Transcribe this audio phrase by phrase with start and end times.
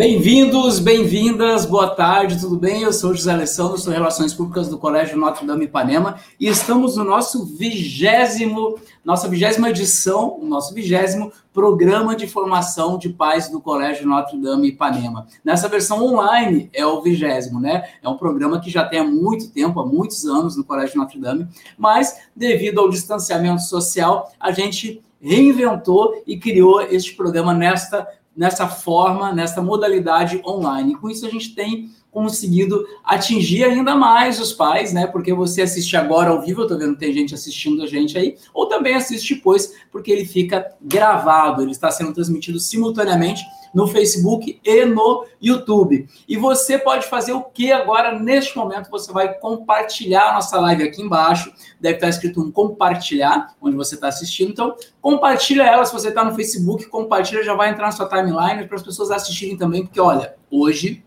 [0.00, 2.80] Bem-vindos, bem-vindas, boa tarde, tudo bem?
[2.80, 7.04] Eu sou José Alessandro, sou Relações Públicas do Colégio Notre Dame Ipanema e estamos no
[7.04, 14.40] nosso vigésimo, nossa vigésima edição, nosso vigésimo programa de formação de pais do Colégio Notre
[14.40, 15.26] Dame Ipanema.
[15.44, 17.86] Nessa versão online é o vigésimo, né?
[18.02, 21.20] É um programa que já tem há muito tempo, há muitos anos no Colégio Notre
[21.20, 21.46] Dame,
[21.76, 29.32] mas devido ao distanciamento social, a gente reinventou e criou este programa nesta nessa forma,
[29.32, 30.96] nessa modalidade online.
[30.96, 35.06] com isso a gente tem conseguido atingir ainda mais os pais, né?
[35.06, 38.18] Porque você assiste agora ao vivo, eu tô vendo que tem gente assistindo a gente
[38.18, 43.86] aí, ou também assiste depois, porque ele fica gravado, ele está sendo transmitido simultaneamente no
[43.86, 46.08] Facebook e no YouTube.
[46.28, 48.90] E você pode fazer o que agora, neste momento?
[48.90, 51.52] Você vai compartilhar a nossa live aqui embaixo.
[51.80, 54.50] Deve estar escrito um compartilhar, onde você está assistindo.
[54.50, 55.84] Então, compartilha ela.
[55.84, 59.10] Se você está no Facebook, compartilha, já vai entrar na sua timeline para as pessoas
[59.10, 61.04] assistirem também, porque olha, hoje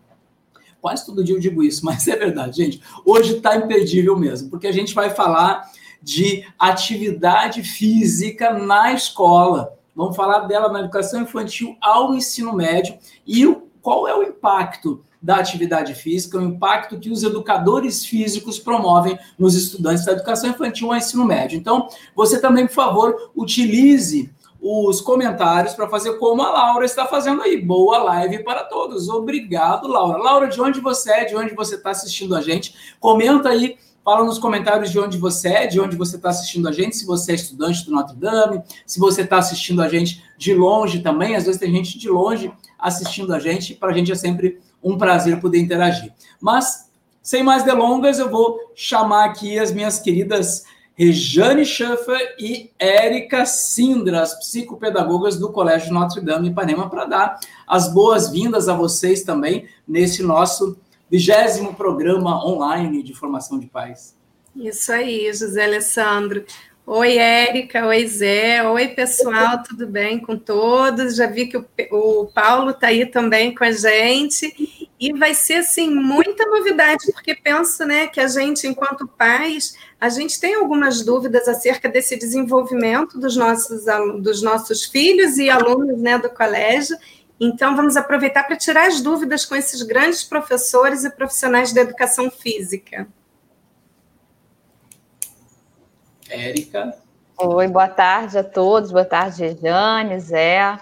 [0.84, 2.82] quase todo dia eu digo isso, mas é verdade, gente.
[3.06, 5.64] Hoje está imperdível mesmo, porque a gente vai falar
[6.02, 9.78] de atividade física na escola.
[9.96, 15.02] Vamos falar dela na educação infantil ao ensino médio e o, qual é o impacto
[15.22, 20.92] da atividade física, o impacto que os educadores físicos promovem nos estudantes da educação infantil
[20.92, 21.56] ao ensino médio.
[21.58, 24.30] Então, você também, por favor, utilize
[24.66, 27.60] os comentários para fazer como a Laura está fazendo aí.
[27.60, 29.10] Boa live para todos.
[29.10, 30.16] Obrigado, Laura.
[30.18, 32.74] Laura, de onde você é, de onde você está assistindo a gente?
[32.98, 36.72] Comenta aí Fala nos comentários de onde você é, de onde você está assistindo a
[36.72, 40.52] gente, se você é estudante do Notre Dame, se você está assistindo a gente de
[40.52, 41.34] longe também.
[41.34, 44.98] Às vezes tem gente de longe assistindo a gente, para a gente é sempre um
[44.98, 46.12] prazer poder interagir.
[46.38, 46.90] Mas,
[47.22, 50.64] sem mais delongas, eu vou chamar aqui as minhas queridas
[50.96, 57.92] Rejane Schaffer e Érica Sindra, as psicopedagogas do Colégio Notre Dame Ipanema, para dar as
[57.92, 60.78] boas-vindas a vocês também nesse nosso
[61.10, 64.16] vigésimo programa online de formação de pais.
[64.54, 66.44] Isso aí, José Alessandro.
[66.86, 67.86] Oi, Érica.
[67.86, 68.62] Oi, Zé.
[68.68, 69.62] Oi, pessoal.
[69.62, 71.16] Tudo bem com todos?
[71.16, 74.88] Já vi que o, o Paulo está aí também com a gente.
[75.04, 80.08] E vai ser, assim, muita novidade, porque penso, né, que a gente, enquanto pais, a
[80.08, 83.84] gente tem algumas dúvidas acerca desse desenvolvimento dos nossos,
[84.22, 86.96] dos nossos filhos e alunos, né, do colégio.
[87.38, 92.30] Então, vamos aproveitar para tirar as dúvidas com esses grandes professores e profissionais da educação
[92.30, 93.06] física.
[96.30, 96.96] Érica.
[97.36, 100.80] Oi, boa tarde a todos, boa tarde, Jane, Zé,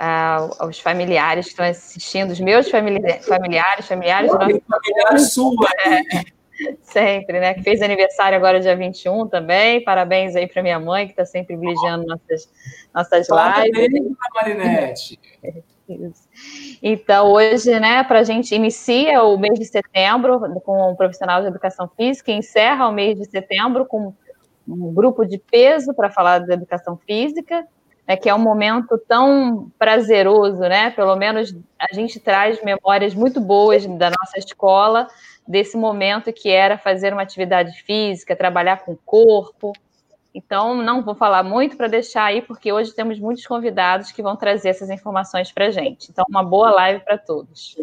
[0.00, 4.30] uh, aos familiares que estão assistindo, os meus familiares, familiares, familiares.
[4.30, 6.22] Familiar sua, é,
[6.80, 7.54] sempre, né?
[7.54, 9.84] Que fez aniversário agora dia 21 também.
[9.84, 12.50] Parabéns aí para minha mãe, que está sempre privilegiando nossas,
[12.94, 14.16] nossas lives.
[14.34, 15.20] Marinete.
[16.80, 21.48] Então, hoje, né, para a gente inicia o mês de setembro com um profissional de
[21.48, 24.14] educação física, e encerra o mês de setembro com
[24.68, 27.66] um grupo de peso para falar da educação física,
[28.10, 30.90] né, que é um momento tão prazeroso, né?
[30.90, 35.06] Pelo menos a gente traz memórias muito boas da nossa escola,
[35.46, 39.72] desse momento que era fazer uma atividade física, trabalhar com o corpo,
[40.34, 44.36] então, não vou falar muito para deixar aí, porque hoje temos muitos convidados que vão
[44.36, 46.08] trazer essas informações para a gente.
[46.10, 47.76] Então, uma boa live para todos.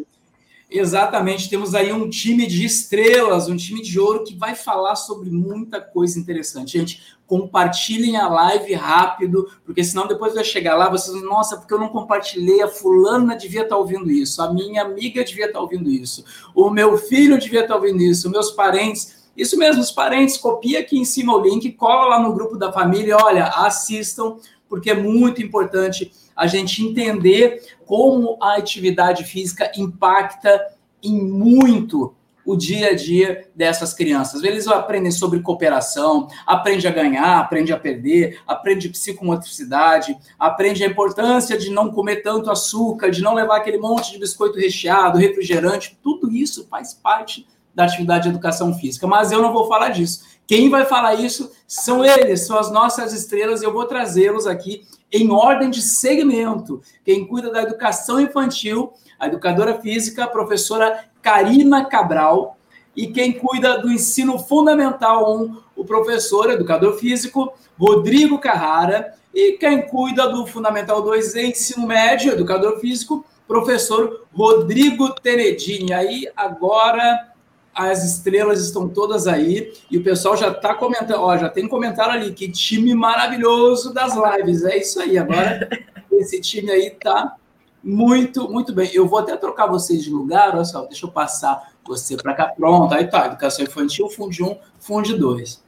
[0.70, 5.30] Exatamente, temos aí um time de estrelas, um time de ouro que vai falar sobre
[5.30, 6.78] muita coisa interessante.
[6.78, 11.80] Gente, compartilhem a live rápido, porque senão depois vai chegar lá, vocês nossa, porque eu
[11.80, 15.62] não compartilhei, a fulana devia estar tá ouvindo isso, a minha amiga devia estar tá
[15.62, 16.24] ouvindo isso,
[16.56, 20.80] o meu filho devia estar tá ouvindo isso, meus parentes isso mesmo, os parentes, copia
[20.80, 24.38] aqui em cima o link, cola lá no grupo da família, olha, assistam,
[24.68, 30.60] porque é muito importante a gente entender como a atividade física impacta
[31.04, 32.16] em muito
[32.48, 34.42] o dia a dia dessas crianças.
[34.42, 41.58] Eles aprendem sobre cooperação, aprende a ganhar, aprende a perder, aprende psicomotricidade, aprende a importância
[41.58, 46.34] de não comer tanto açúcar, de não levar aquele monte de biscoito recheado, refrigerante, tudo
[46.34, 47.46] isso faz parte
[47.76, 49.06] da atividade de educação física.
[49.06, 50.22] Mas eu não vou falar disso.
[50.48, 54.86] Quem vai falar isso são eles, são as nossas estrelas, e eu vou trazê-los aqui
[55.12, 56.82] em ordem de segmento.
[57.04, 62.58] Quem cuida da educação infantil, a educadora física, a professora Karina Cabral.
[62.96, 69.14] E quem cuida do ensino fundamental 1, o professor, educador físico, Rodrigo Carrara.
[69.34, 75.94] E quem cuida do fundamental 2 ensino médio, educador físico, professor Rodrigo Tenedini.
[75.94, 77.32] Aí agora
[77.78, 82.14] as estrelas estão todas aí e o pessoal já está comentando, ó, já tem comentário
[82.14, 85.70] ali, que time maravilhoso das lives, é isso aí, agora
[86.12, 87.36] esse time aí tá
[87.84, 88.90] muito, muito bem.
[88.94, 92.48] Eu vou até trocar vocês de lugar, olha só, deixa eu passar você para cá,
[92.48, 95.64] pronto, aí tá, educação infantil, funde 1, funde 2.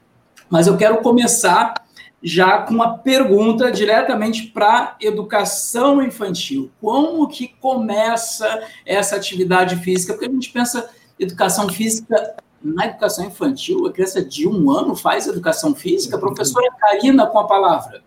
[0.49, 1.73] Mas eu quero começar
[2.21, 6.69] já com uma pergunta diretamente para educação infantil.
[6.81, 10.13] Como que começa essa atividade física?
[10.13, 15.27] Porque a gente pensa educação física na educação infantil, a criança de um ano faz
[15.27, 16.17] educação física.
[16.17, 18.01] Professora Karina, com a palavra.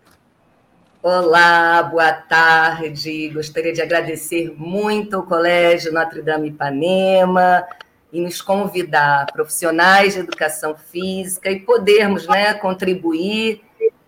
[1.05, 3.27] Olá, boa tarde.
[3.27, 7.67] Gostaria de agradecer muito ao Colégio Notre Dame Ipanema
[8.09, 13.61] e nos convidar profissionais de educação física e podermos né, contribuir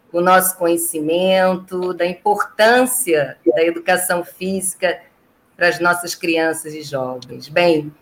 [0.09, 4.97] com o nosso conhecimento da importância da educação física
[5.57, 7.49] para as nossas crianças e jovens.
[7.49, 7.93] Bem,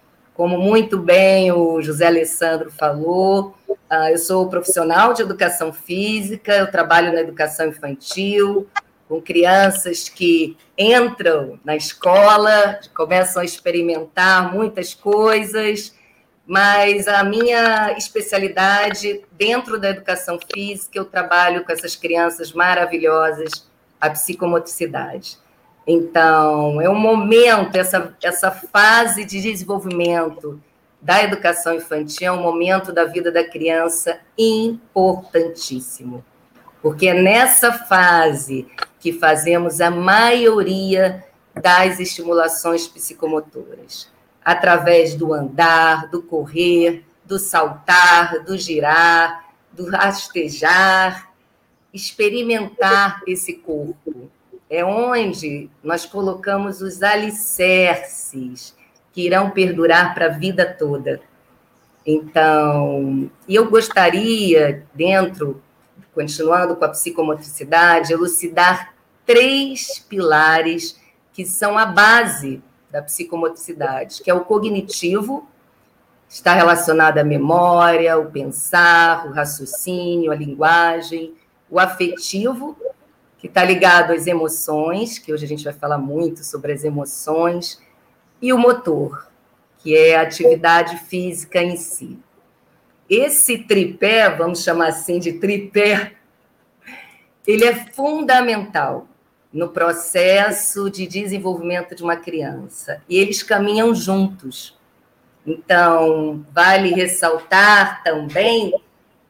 [0.44, 3.56] como muito bem o José Alessandro falou,
[3.90, 8.68] ah, eu sou profissional de educação física, eu trabalho na educação infantil,
[9.08, 15.96] com crianças que entram na escola, começam a experimentar muitas coisas,
[16.46, 23.66] mas a minha especialidade dentro da educação física, eu trabalho com essas crianças maravilhosas,
[24.02, 25.38] a psicomotricidade.
[25.86, 30.62] Então, é um momento, essa, essa fase de desenvolvimento
[31.02, 36.24] da educação infantil, é um momento da vida da criança importantíssimo.
[36.82, 38.68] Porque é nessa fase
[39.00, 44.10] que fazemos a maioria das estimulações psicomotoras,
[44.44, 51.30] através do andar, do correr, do saltar, do girar, do rastejar,
[51.94, 54.30] experimentar esse corpo
[54.74, 58.76] é onde nós colocamos os alicerces
[59.12, 61.22] que irão perdurar para a vida toda.
[62.04, 65.62] Então, eu gostaria, dentro,
[66.12, 68.96] continuando com a psicomotricidade, elucidar
[69.28, 71.00] três pilares
[71.34, 72.60] que são a base
[72.90, 75.48] da psicomotricidade, que é o cognitivo,
[76.28, 81.36] está relacionado à memória, o pensar, o raciocínio, a linguagem,
[81.70, 82.76] o afetivo,
[83.44, 87.78] que está ligado às emoções, que hoje a gente vai falar muito sobre as emoções,
[88.42, 89.30] e o motor,
[89.80, 92.18] que é a atividade física em si.
[93.10, 96.14] Esse tripé, vamos chamar assim de tripé,
[97.46, 99.10] ele é fundamental
[99.52, 103.04] no processo de desenvolvimento de uma criança.
[103.10, 104.80] E eles caminham juntos.
[105.46, 108.74] Então, vale ressaltar também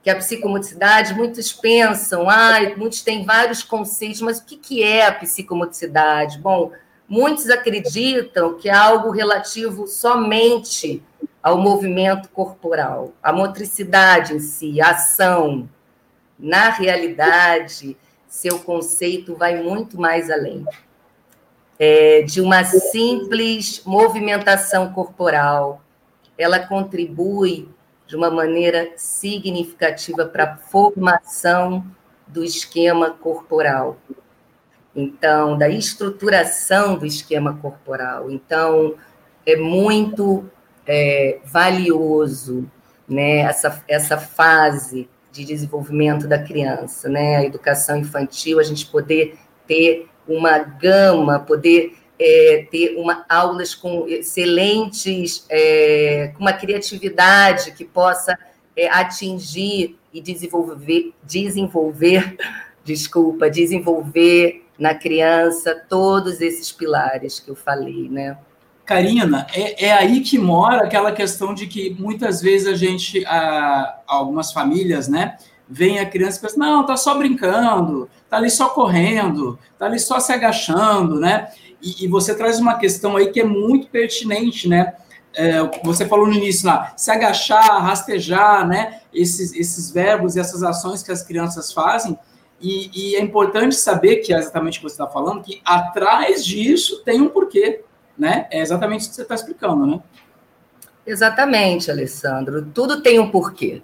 [0.03, 5.13] que a psicomotricidade, muitos pensam, ah, muitos têm vários conceitos, mas o que, é a
[5.13, 6.39] psicomotricidade?
[6.39, 6.73] Bom,
[7.07, 11.01] muitos acreditam que é algo relativo somente
[11.41, 15.69] ao movimento corporal, a motricidade em si, a ação.
[16.37, 17.95] Na realidade,
[18.27, 20.65] seu conceito vai muito mais além.
[21.79, 25.81] É, de uma simples movimentação corporal,
[26.37, 27.69] ela contribui
[28.07, 31.85] de uma maneira significativa para a formação
[32.27, 33.97] do esquema corporal.
[34.95, 38.29] Então, da estruturação do esquema corporal.
[38.29, 38.95] Então,
[39.45, 40.49] é muito
[40.85, 42.69] é, valioso
[43.07, 47.37] né, essa, essa fase de desenvolvimento da criança, né?
[47.37, 54.07] A educação infantil, a gente poder ter uma gama, poder é, ter uma, aulas com
[54.07, 58.37] excelentes, é, com uma criatividade que possa
[58.75, 62.37] é, atingir e desenvolver, desenvolver,
[62.83, 68.37] desculpa, desenvolver na criança todos esses pilares que eu falei, né?
[68.85, 73.99] Karina, é, é, aí que mora aquela questão de que muitas vezes a gente, a,
[74.05, 75.37] algumas famílias, né,
[75.69, 79.99] vem a criança e pensa, não, tá só brincando, tá ali só correndo, tá ali
[79.99, 81.47] só se agachando, né?
[81.83, 84.95] E, e, você traz uma questão aí que é muito pertinente, né?
[85.35, 89.01] É, você falou no início lá, se agachar, rastejar, né?
[89.13, 92.17] Esses, esses verbos e essas ações que as crianças fazem.
[92.61, 96.45] E, e é importante saber que é exatamente o que você está falando, que atrás
[96.45, 97.83] disso tem um porquê,
[98.17, 98.47] né?
[98.49, 99.99] É exatamente isso que você está explicando, né?
[101.05, 102.65] Exatamente, Alessandro.
[102.73, 103.81] Tudo tem um porquê.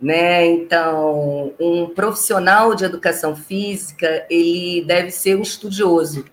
[0.00, 0.46] Né?
[0.46, 6.24] Então, um profissional de educação física, ele deve ser um estudioso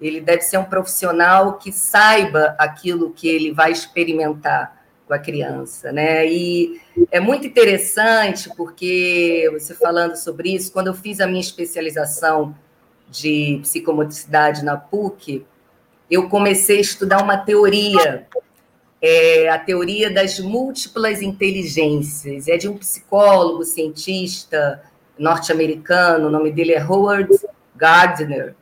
[0.00, 4.76] ele deve ser um profissional que saiba aquilo que ele vai experimentar,
[5.06, 6.26] com a criança, né?
[6.26, 12.54] E é muito interessante porque você falando sobre isso, quando eu fiz a minha especialização
[13.08, 15.46] de psicomotricidade na PUC,
[16.10, 18.26] eu comecei a estudar uma teoria,
[19.00, 22.48] é, a teoria das múltiplas inteligências.
[22.48, 24.82] É de um psicólogo, cientista
[25.16, 27.30] norte-americano, o nome dele é Howard
[27.76, 28.56] Gardner.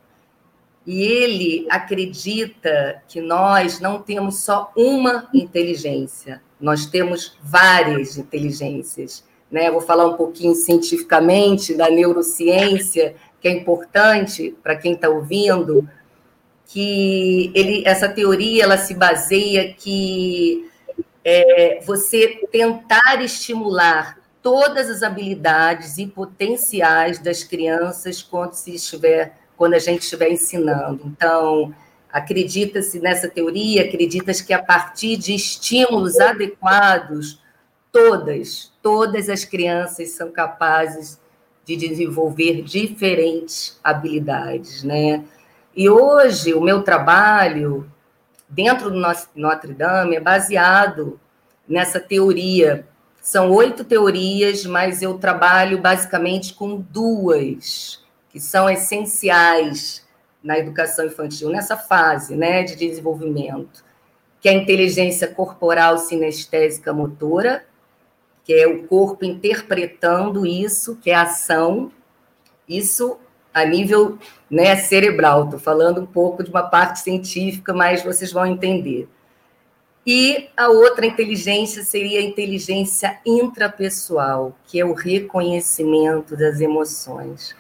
[0.87, 9.25] E ele acredita que nós não temos só uma inteligência, nós temos várias inteligências.
[9.51, 9.71] Né?
[9.71, 15.89] vou falar um pouquinho cientificamente da neurociência, que é importante para quem está ouvindo,
[16.67, 20.69] que ele, essa teoria ela se baseia que
[21.25, 29.75] é, você tentar estimular todas as habilidades e potenciais das crianças quando se estiver quando
[29.75, 31.03] a gente estiver ensinando.
[31.07, 31.75] Então,
[32.13, 37.43] acredita-se nessa teoria, acredita-se que a partir de estímulos adequados,
[37.91, 41.21] todas, todas as crianças são capazes
[41.65, 45.25] de desenvolver diferentes habilidades, né?
[45.75, 47.91] E hoje o meu trabalho
[48.49, 49.01] dentro do
[49.35, 51.19] Notre Dame é baseado
[51.69, 52.87] nessa teoria.
[53.21, 58.04] São oito teorias, mas eu trabalho basicamente com duas
[58.35, 60.05] que são essenciais
[60.43, 63.85] na educação infantil, nessa fase né, de desenvolvimento,
[64.41, 67.65] que é a inteligência corporal sinestésica motora,
[68.43, 71.93] que é o corpo interpretando isso, que é ação,
[72.69, 73.21] isso
[73.55, 74.19] a nível
[74.51, 75.45] né, cerebral.
[75.45, 79.09] Estou falando um pouco de uma parte científica, mas vocês vão entender.
[80.05, 87.55] E a outra inteligência seria a inteligência intrapessoal, que é o reconhecimento das emoções.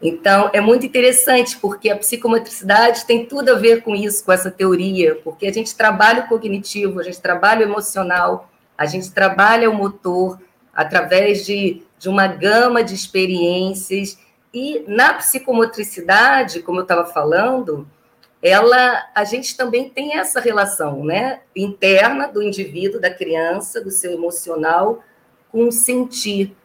[0.00, 4.50] Então, é muito interessante, porque a psicomotricidade tem tudo a ver com isso, com essa
[4.50, 9.68] teoria, porque a gente trabalha o cognitivo, a gente trabalha o emocional, a gente trabalha
[9.68, 10.38] o motor
[10.72, 14.16] através de, de uma gama de experiências.
[14.54, 17.88] E na psicomotricidade, como eu estava falando,
[18.40, 24.12] ela, a gente também tem essa relação né, interna do indivíduo, da criança, do seu
[24.12, 25.02] emocional,
[25.50, 26.56] com o sentir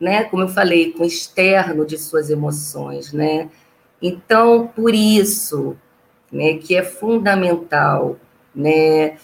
[0.00, 0.24] né?
[0.24, 3.48] Como eu falei, com o externo de suas emoções, né?
[4.00, 5.76] Então, por isso,
[6.30, 8.16] né, que é fundamental,
[8.54, 9.18] né,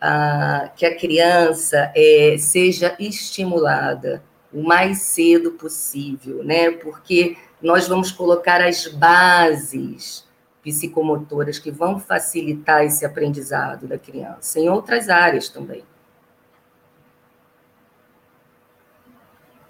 [0.00, 4.22] a, que a criança é, seja estimulada
[4.52, 6.70] o mais cedo possível, né?
[6.70, 10.28] Porque nós vamos colocar as bases
[10.62, 15.82] psicomotoras que vão facilitar esse aprendizado da criança, em outras áreas também.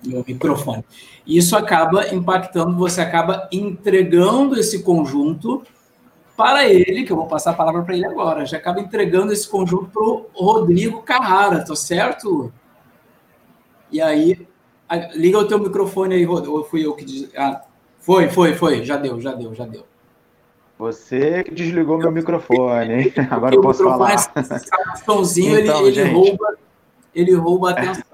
[0.07, 0.85] O microfone.
[1.27, 5.63] Isso acaba impactando, você acaba entregando esse conjunto
[6.37, 9.47] para ele, que eu vou passar a palavra para ele agora, já acaba entregando esse
[9.47, 12.51] conjunto para o Rodrigo Carrara, tá certo?
[13.93, 14.49] E aí,
[15.15, 17.05] liga o teu microfone aí, Rodrigo, ou fui eu que...
[17.05, 17.31] Diz...
[17.37, 17.63] Ah,
[17.99, 19.85] foi, foi, foi, já deu, já deu, já deu.
[20.79, 23.13] Você que desligou meu microfone, hein?
[23.31, 24.17] Agora eu posso falar.
[25.05, 26.59] Somzinho, então, ele, ele rouba,
[27.15, 28.05] ele rouba a atenção.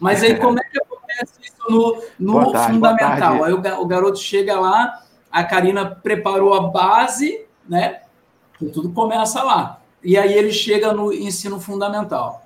[0.00, 3.44] Mas aí como é que acontece isso no, no tarde, fundamental?
[3.44, 8.00] Aí o, o garoto chega lá, a Karina preparou a base, né?
[8.58, 9.80] tudo começa lá.
[10.02, 12.44] E aí ele chega no ensino fundamental.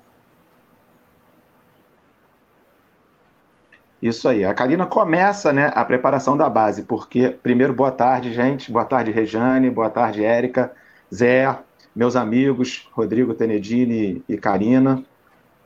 [4.01, 4.43] Isso aí.
[4.43, 8.71] A Karina começa né, a preparação da base, porque, primeiro, boa tarde, gente.
[8.71, 9.69] Boa tarde, Rejane.
[9.69, 10.73] Boa tarde, Érica,
[11.13, 11.57] Zé,
[11.95, 15.03] meus amigos, Rodrigo Tenedini e Karina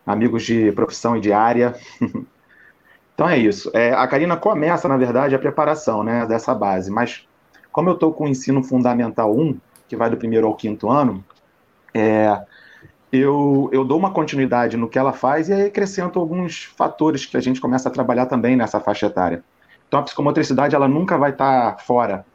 [0.08, 1.76] amigos de profissão e de área.
[3.14, 3.70] então é isso.
[3.74, 7.28] É, a Karina começa, na verdade, a preparação né, dessa base, mas
[7.72, 11.24] como eu estou com o ensino fundamental 1, que vai do primeiro ao quinto ano,
[11.94, 12.42] é,
[13.12, 17.38] eu, eu dou uma continuidade no que ela faz e aí acrescento alguns fatores que
[17.38, 19.44] a gente começa a trabalhar também nessa faixa etária.
[19.88, 22.26] Então a psicomotricidade ela nunca vai estar tá fora,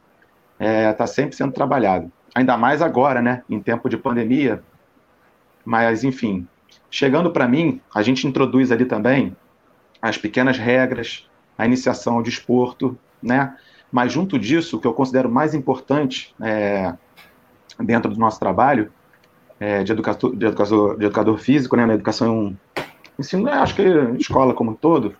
[0.53, 2.11] está é, tá sempre sendo trabalhado.
[2.33, 4.63] Ainda mais agora, né, em tempo de pandemia.
[5.63, 6.47] Mas, enfim,
[6.95, 9.35] Chegando para mim, a gente introduz ali também
[9.99, 13.57] as pequenas regras, a iniciação ao desporto, né?
[13.91, 16.93] Mas junto disso, o que eu considero mais importante é,
[17.79, 18.91] dentro do nosso trabalho
[19.59, 22.55] é, de, educador, de, educador, de educador físico, né, na educação,
[23.17, 23.81] ensino, acho que
[24.19, 25.15] escola como um todo,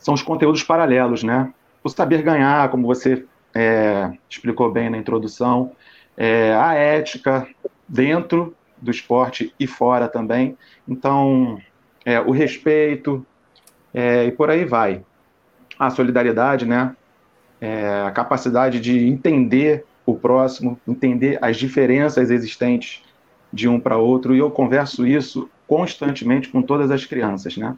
[0.00, 1.54] são os conteúdos paralelos, né?
[1.84, 5.70] O saber ganhar, como você é, explicou bem na introdução,
[6.16, 7.46] é, a ética
[7.86, 10.56] dentro do esporte e fora também.
[10.86, 11.58] Então,
[12.04, 13.24] é, o respeito
[13.92, 15.02] é, e por aí vai.
[15.78, 16.94] A solidariedade, né?
[17.60, 23.02] É, a capacidade de entender o próximo, entender as diferenças existentes
[23.52, 24.34] de um para outro.
[24.34, 27.76] E eu converso isso constantemente com todas as crianças, né?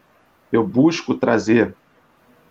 [0.52, 1.74] Eu busco trazer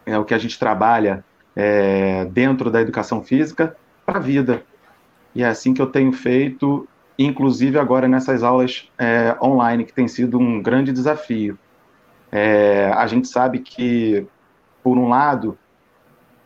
[0.06, 1.24] é, o que a gente trabalha
[1.56, 3.76] é, dentro da educação física
[4.06, 4.64] para a vida.
[5.36, 6.88] E é assim que eu tenho feito,
[7.18, 11.58] inclusive agora nessas aulas é, online, que tem sido um grande desafio.
[12.32, 14.26] É, a gente sabe que,
[14.84, 15.58] por um lado,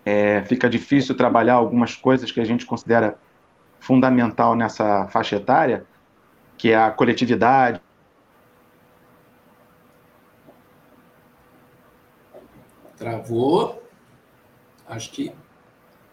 [0.06, 3.18] é, fica difícil trabalhar algumas coisas que a gente considera
[3.80, 5.86] fundamental nessa faixa etária,
[6.58, 7.82] que é a coletividade.
[12.98, 13.82] Travou.
[14.88, 15.32] Acho que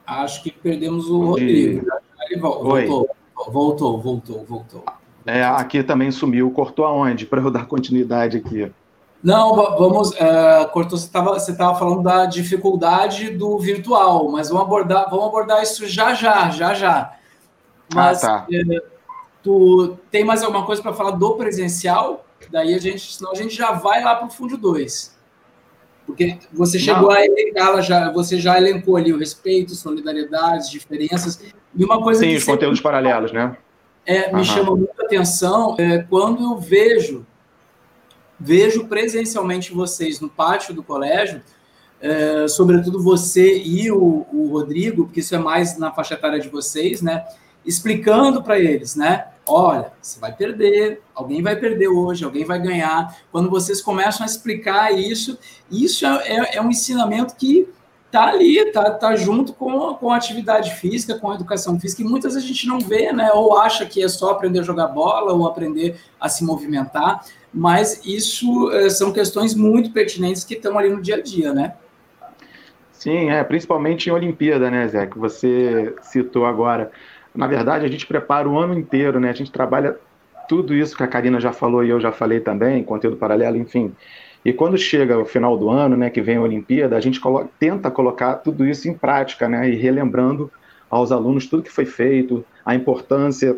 [0.07, 1.87] acho que perdemos o Rodrigo.
[2.31, 3.18] Ele voltou, Oi.
[3.49, 4.85] Voltou, voltou, voltou.
[5.25, 6.51] É, aqui também sumiu.
[6.51, 7.27] Cortou aonde?
[7.27, 8.71] Para eu dar continuidade aqui.
[9.23, 10.11] Não, vamos.
[10.11, 15.87] Uh, Cortou, você estava falando da dificuldade do virtual, mas vamos abordar, vamos abordar isso
[15.87, 17.13] já já, já já.
[17.93, 18.47] Mas ah, tá.
[18.49, 18.83] uh,
[19.43, 22.25] tu tem mais alguma coisa para falar do presencial?
[22.51, 25.18] Daí a gente, senão a gente já vai lá para o fundo 2.
[26.09, 27.11] Porque você chegou Não.
[27.11, 31.39] a elencar, já, você já elencou ali o respeito, solidariedade, diferenças.
[31.77, 33.55] E uma coisa Sim, os conteúdos paralelos, né?
[34.07, 37.27] É, me chama muita atenção é, quando eu vejo
[38.41, 41.43] vejo presencialmente vocês no pátio do colégio,
[42.01, 46.49] é, sobretudo você e o, o, Rodrigo, porque isso é mais na faixa etária de
[46.49, 47.23] vocês, né?
[47.69, 49.27] Explicando para eles, né?
[49.47, 53.17] Olha, você vai perder, alguém vai perder hoje, alguém vai ganhar.
[53.31, 55.39] Quando vocês começam a explicar isso,
[55.71, 57.69] isso é, é, é um ensinamento que
[58.11, 62.05] tá ali, tá, tá junto com, com a atividade física, com a educação física, e
[62.07, 63.31] muitas vezes a gente não vê, né?
[63.33, 67.23] Ou acha que é só aprender a jogar bola ou aprender a se movimentar
[67.53, 71.75] mas isso é, são questões muito pertinentes que estão ali no dia a dia, né?
[72.93, 76.91] Sim, é, principalmente em Olimpíada, né, Zé, que você citou agora.
[77.39, 79.31] Na verdade, a gente prepara o ano inteiro, né?
[79.31, 79.97] A gente trabalha
[80.49, 83.95] tudo isso que a Karina já falou e eu já falei também, conteúdo paralelo, enfim.
[84.45, 87.49] E quando chega o final do ano, né, que vem a Olimpíada, a gente colo
[87.57, 90.51] tenta colocar tudo isso em prática, né, e relembrando
[90.91, 93.57] aos alunos tudo que foi feito, a importância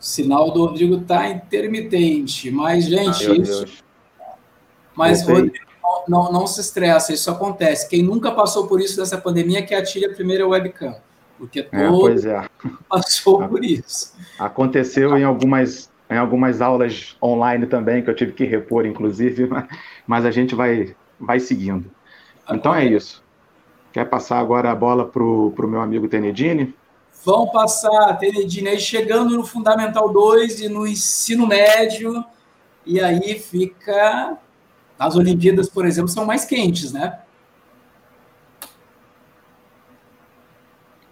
[0.00, 2.50] sinal do Rodrigo está intermitente.
[2.50, 3.84] Mas, gente, Ai, isso.
[4.94, 5.65] Mas, Rodrigo,
[6.08, 7.88] não, não se estressa, isso acontece.
[7.88, 10.94] Quem nunca passou por isso nessa pandemia, que atire a primeira webcam.
[11.38, 12.48] Porque todo é, é.
[12.88, 14.14] passou por isso.
[14.38, 19.48] Aconteceu em algumas, em algumas aulas online também, que eu tive que repor, inclusive,
[20.06, 21.90] mas a gente vai, vai seguindo.
[22.50, 23.22] Então é isso.
[23.92, 26.74] Quer passar agora a bola para o meu amigo Tenedini?
[27.26, 32.24] vão passar Tenedinei chegando no Fundamental 2 e no ensino médio,
[32.86, 34.38] e aí fica.
[34.98, 37.22] As Olimpíadas, por exemplo, são mais quentes, né?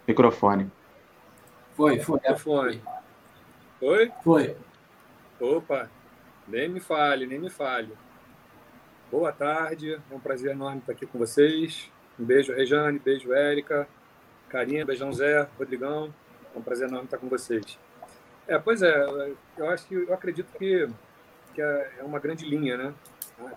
[0.06, 0.70] Microfone.
[1.74, 2.16] Foi, foi.
[2.16, 2.82] Microfone.
[3.80, 4.12] Foi?
[4.22, 4.56] Foi.
[5.40, 5.90] Opa,
[6.46, 7.92] nem me fale, nem me fale.
[9.10, 11.90] Boa tarde, é um prazer enorme estar aqui com vocês.
[12.18, 13.88] Um beijo, Rejane, beijo, Érica.
[14.48, 16.14] Carinha, beijão Zé, Rodrigão.
[16.54, 17.78] É um prazer enorme estar com vocês.
[18.46, 19.06] É, pois é,
[19.56, 20.88] eu acho que eu acredito que,
[21.54, 22.94] que é, é uma grande linha, né?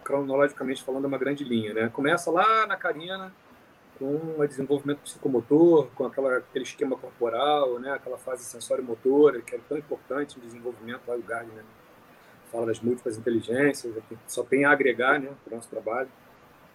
[0.03, 1.89] Cronologicamente falando, é uma grande linha, né?
[1.89, 3.31] Começa lá na Carina,
[3.97, 7.91] com o desenvolvimento psicomotor, com aquela, aquele esquema corporal, né?
[7.91, 11.63] aquela fase sensório-motora, que é tão importante no desenvolvimento, lá o Gardner né?
[12.51, 13.93] fala das múltiplas inteligências,
[14.27, 16.09] só tem a agregar né, para o nosso trabalho,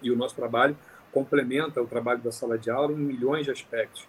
[0.02, 0.76] e o nosso trabalho
[1.12, 4.06] complementa o trabalho da sala de aula em milhões de aspectos.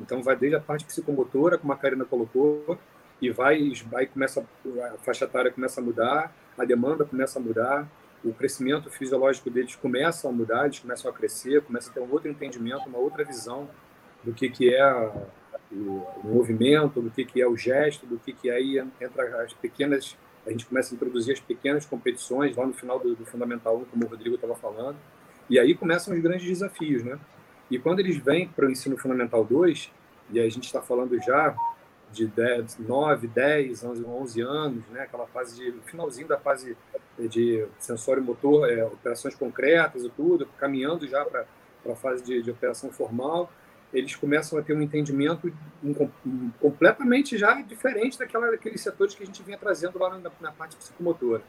[0.00, 2.78] Então, vai desde a parte psicomotora, como a Karina colocou,
[3.20, 7.86] e vai, vai começa a faixa etária começa a mudar, a demanda começa a mudar,
[8.24, 12.10] o crescimento fisiológico deles começa a mudar, eles começam a crescer, começa a ter um
[12.10, 13.68] outro entendimento, uma outra visão
[14.22, 15.12] do que que é
[15.72, 19.52] o, movimento, do que que é o gesto, do que que é aí entra as
[19.54, 23.76] pequenas, a gente começa a introduzir as pequenas competições lá no final do, do fundamental
[23.78, 24.96] 1, como o Rodrigo estava falando,
[25.48, 27.18] e aí começam os grandes desafios, né?
[27.70, 29.90] E quando eles vêm para o ensino fundamental 2,
[30.32, 31.54] e a gente está falando já
[32.12, 35.02] de 10, 9, 10, 11, 11 anos, né?
[35.02, 36.76] aquela fase de finalzinho da fase
[37.18, 41.46] de sensório motor, é, operações concretas e tudo, caminhando já para
[41.86, 43.50] a fase de, de, operação formal,
[43.92, 45.52] eles começam a ter um entendimento
[46.60, 50.76] completamente já diferente daquela, daqueles setores que a gente vinha trazendo lá na, na parte
[50.76, 51.42] psicomotora.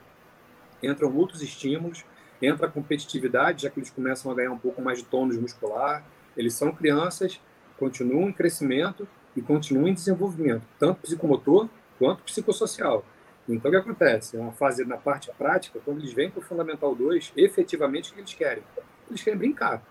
[0.82, 2.04] Entram outros estímulos,
[2.42, 6.04] entra a competitividade, já que eles começam a ganhar um pouco mais de tônus muscular.
[6.36, 7.40] Eles são crianças,
[7.78, 13.06] continuam em crescimento e continuam em desenvolvimento, tanto psicomotor quanto psicossocial.
[13.48, 14.38] Então, o que acontece?
[14.38, 18.14] É uma fase na parte prática, quando eles vêm para o Fundamental 2, efetivamente o
[18.14, 18.64] que eles querem?
[19.10, 19.84] Eles querem brincar.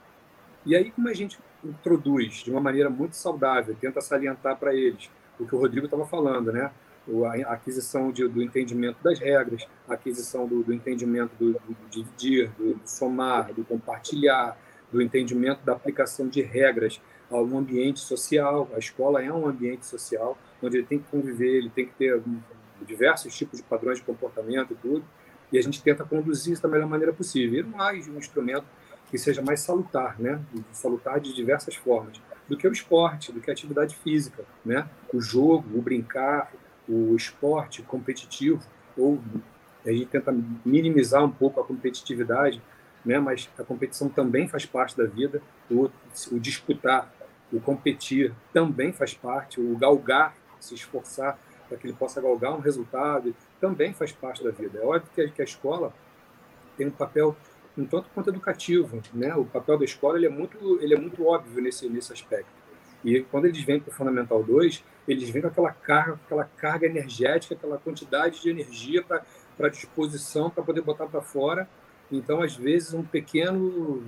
[0.64, 5.10] E aí, como a gente introduz de uma maneira muito saudável, tenta salientar para eles
[5.38, 6.70] o que o Rodrigo estava falando, né?
[7.46, 12.50] a aquisição de, do entendimento das regras, a aquisição do, do entendimento do, do, dividir,
[12.56, 14.56] do, somar, do compartilhar,
[14.92, 17.00] do entendimento da aplicação de regras
[17.30, 18.68] ao ambiente social.
[18.74, 22.20] A escola é um ambiente social onde ele tem que conviver, ele tem que ter
[22.82, 25.04] diversos tipos de padrões de comportamento e tudo,
[25.52, 27.60] e a gente tenta conduzir isso da melhor maneira possível.
[27.60, 28.66] E não há um instrumento
[29.10, 30.40] que seja mais salutar, né?
[30.72, 34.88] Salutar de diversas formas, do que o esporte, do que a atividade física, né?
[35.12, 36.52] O jogo, o brincar,
[36.88, 38.62] o esporte competitivo,
[38.96, 39.20] ou
[39.84, 42.62] a gente tenta minimizar um pouco a competitividade,
[43.04, 43.18] né?
[43.18, 45.90] mas a competição também faz parte da vida, o,
[46.32, 47.12] o disputar,
[47.52, 52.60] o competir também faz parte, o galgar, se esforçar para que ele possa galgar um
[52.60, 54.78] resultado, também faz parte da vida.
[54.78, 55.92] É óbvio que a, que a escola
[56.76, 57.36] tem um papel
[57.78, 59.34] um tanto quanto educativo, né?
[59.36, 62.50] O papel da escola ele é muito ele é muito óbvio nesse nesse aspecto.
[63.04, 66.86] E quando eles vêm para o Fundamental 2, eles vêm com aquela carga, aquela carga
[66.86, 71.68] energética, aquela quantidade de energia para disposição, para poder botar para fora.
[72.10, 74.04] Então, às vezes, um pequeno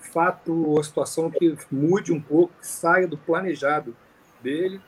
[0.00, 3.96] fato ou situação que mude um pouco, que saia do planejado
[4.42, 4.80] dele,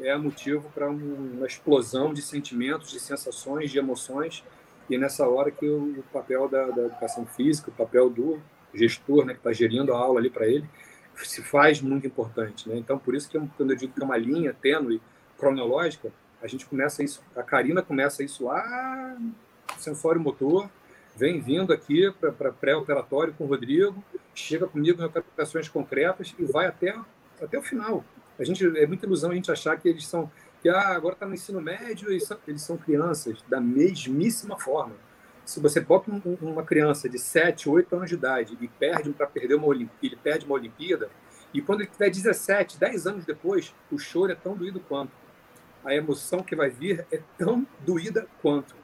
[0.00, 4.42] é motivo para uma explosão de sentimentos, de sensações, de emoções.
[4.88, 8.40] E é nessa hora que o papel da, da educação física, o papel do
[8.74, 10.68] gestor, né, que está gerindo a aula ali para ele,
[11.16, 12.68] se faz muito importante.
[12.68, 12.76] Né?
[12.76, 15.00] Então, por isso que quando eu digo que é uma linha tênue,
[15.38, 19.16] cronológica, a gente começa isso, a Karina começa isso lá,
[19.78, 20.70] sensório motor,
[21.16, 24.02] vem vindo aqui para pré-operatório com o Rodrigo,
[24.34, 26.94] chega comigo em operações concretas e vai até,
[27.40, 28.04] até o final.
[28.38, 31.26] A gente é muita ilusão a gente achar que eles são que ah, agora está
[31.26, 34.94] no ensino médio e são, eles são crianças da mesmíssima forma.
[35.44, 39.26] Se você bota um, uma criança de 7, 8 anos de idade e perde para
[39.26, 41.10] perder uma ele perde uma Olimpíada,
[41.52, 45.12] e quando ele tiver 17, 10 anos depois, o choro é tão doído quanto.
[45.84, 48.76] A emoção que vai vir é tão doída quanto.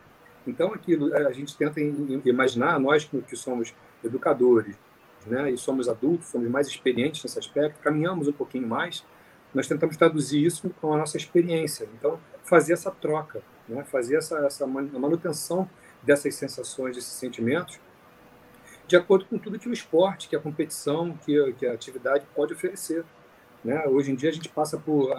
[0.47, 4.77] Então, aquilo a gente tenta imaginar, nós que somos educadores,
[5.27, 9.05] né, e somos adultos, somos mais experientes nesse aspecto, caminhamos um pouquinho mais,
[9.53, 11.89] nós tentamos traduzir isso com a nossa experiência.
[11.99, 15.69] Então, fazer essa troca, né, fazer essa, essa manutenção
[16.03, 17.81] dessas sensações, desses sentimentos,
[18.87, 22.53] de acordo com tudo que o esporte, que a competição, que, que a atividade pode
[22.53, 23.05] oferecer.
[23.65, 23.85] Né?
[23.89, 25.13] Hoje em dia a gente passa por,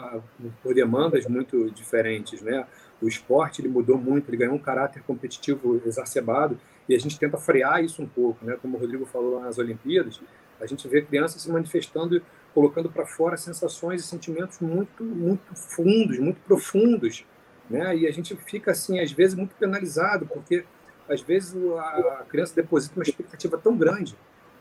[0.63, 2.41] por demandas muito diferentes.
[2.41, 2.65] Né?
[3.01, 7.37] O esporte ele mudou muito, ele ganhou um caráter competitivo exacerbado e a gente tenta
[7.37, 8.43] frear isso um pouco.
[8.45, 8.57] Né?
[8.61, 10.19] Como o Rodrigo falou nas Olimpíadas,
[10.59, 12.21] a gente vê crianças se manifestando,
[12.53, 17.25] colocando para fora sensações e sentimentos muito, muito fundos, muito profundos.
[17.69, 17.97] Né?
[17.97, 20.63] E a gente fica, assim, às vezes, muito penalizado, porque
[21.07, 24.15] às vezes a criança deposita uma expectativa tão grande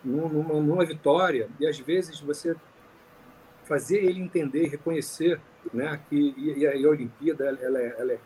[0.05, 2.55] numa, numa vitória, e às vezes você
[3.67, 5.41] fazer ele entender, reconhecer
[5.73, 8.19] né, que e, e a, Olimpíada ela, é, ela, é,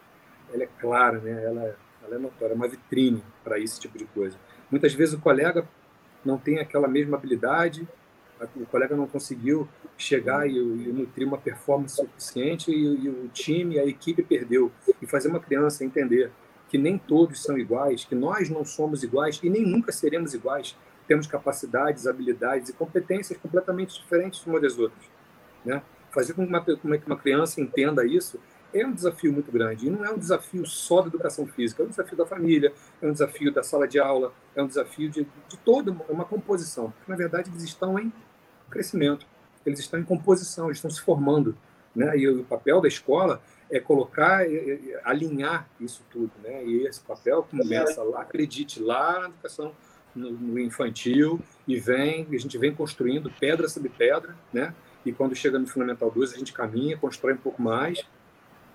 [0.53, 4.05] ela é clara, né, ela, ela é notória, é uma vitrine para esse tipo de
[4.07, 4.37] coisa.
[4.71, 5.67] Muitas vezes o colega
[6.25, 7.87] não tem aquela mesma habilidade,
[8.57, 13.79] o colega não conseguiu chegar e, e nutrir uma performance suficiente e, e, o time,
[13.79, 14.73] a equipe perdeu.
[15.01, 16.31] E fazer uma criança entender
[16.69, 20.77] que nem todos são iguais, que nós não somos iguais e nem nunca seremos iguais.
[21.07, 25.20] Temos capacidades, habilidades e competências completamente diferentes umas das outras.
[25.65, 25.83] Né?
[26.11, 28.41] Fazer com que uma, com que uma criança entenda isso
[28.73, 29.87] é um desafio muito grande.
[29.87, 33.07] E não é um desafio só da educação física, é um desafio da família, é
[33.07, 36.91] um desafio da sala de aula, é um desafio de, de toda uma composição.
[36.91, 38.13] Porque, na verdade, eles estão em
[38.71, 39.27] crescimento,
[39.67, 41.57] eles estão em composição, eles estão se formando.
[41.95, 42.19] Né?
[42.19, 46.65] E o papel da escola é colocar, é, é, alinhar isso tudo, né?
[46.65, 49.73] E esse papel começa lá, acredite lá na educação
[50.15, 54.75] no, no, infantil e vem, a gente vem construindo pedra sobre pedra, né?
[55.05, 58.05] E quando chega no Fundamental 2, a gente caminha, constrói um pouco mais.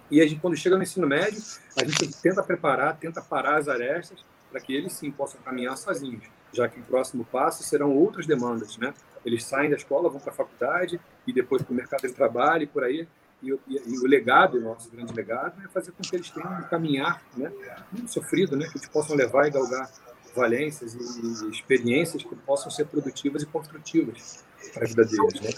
[0.10, 1.42] E a gente, quando chega no ensino médio,
[1.80, 6.24] a gente tenta preparar, tenta parar as arestas para que eles sim possam caminhar sozinhos,
[6.54, 8.94] já que o próximo passo serão outras demandas, né?
[9.26, 12.64] Eles saem da escola, vão para a faculdade e depois para o mercado de trabalho
[12.64, 13.08] e por aí
[13.42, 16.52] e, e, e, o legado, o nosso grande legado, é fazer com que eles tenham
[16.52, 17.52] um caminhar né,
[17.92, 19.92] muito sofrido, né, que eles possam levar e galgar
[20.36, 25.42] valências e, e experiências que possam ser produtivas e construtivas para a vida deles.
[25.42, 25.50] Né?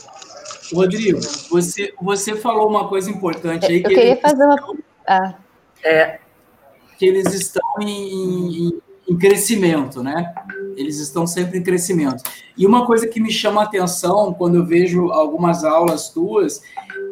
[0.73, 3.81] Rodrigo, você, você falou uma coisa importante aí.
[3.81, 4.77] Que Eu queria fazer uma.
[5.07, 5.35] Ah.
[5.83, 6.19] É,
[6.97, 10.33] que eles estão em, em, em, crescimento, né?
[10.77, 12.23] Eles estão sempre em crescimento.
[12.55, 16.61] E uma coisa que me chama a atenção quando eu vejo algumas aulas tuas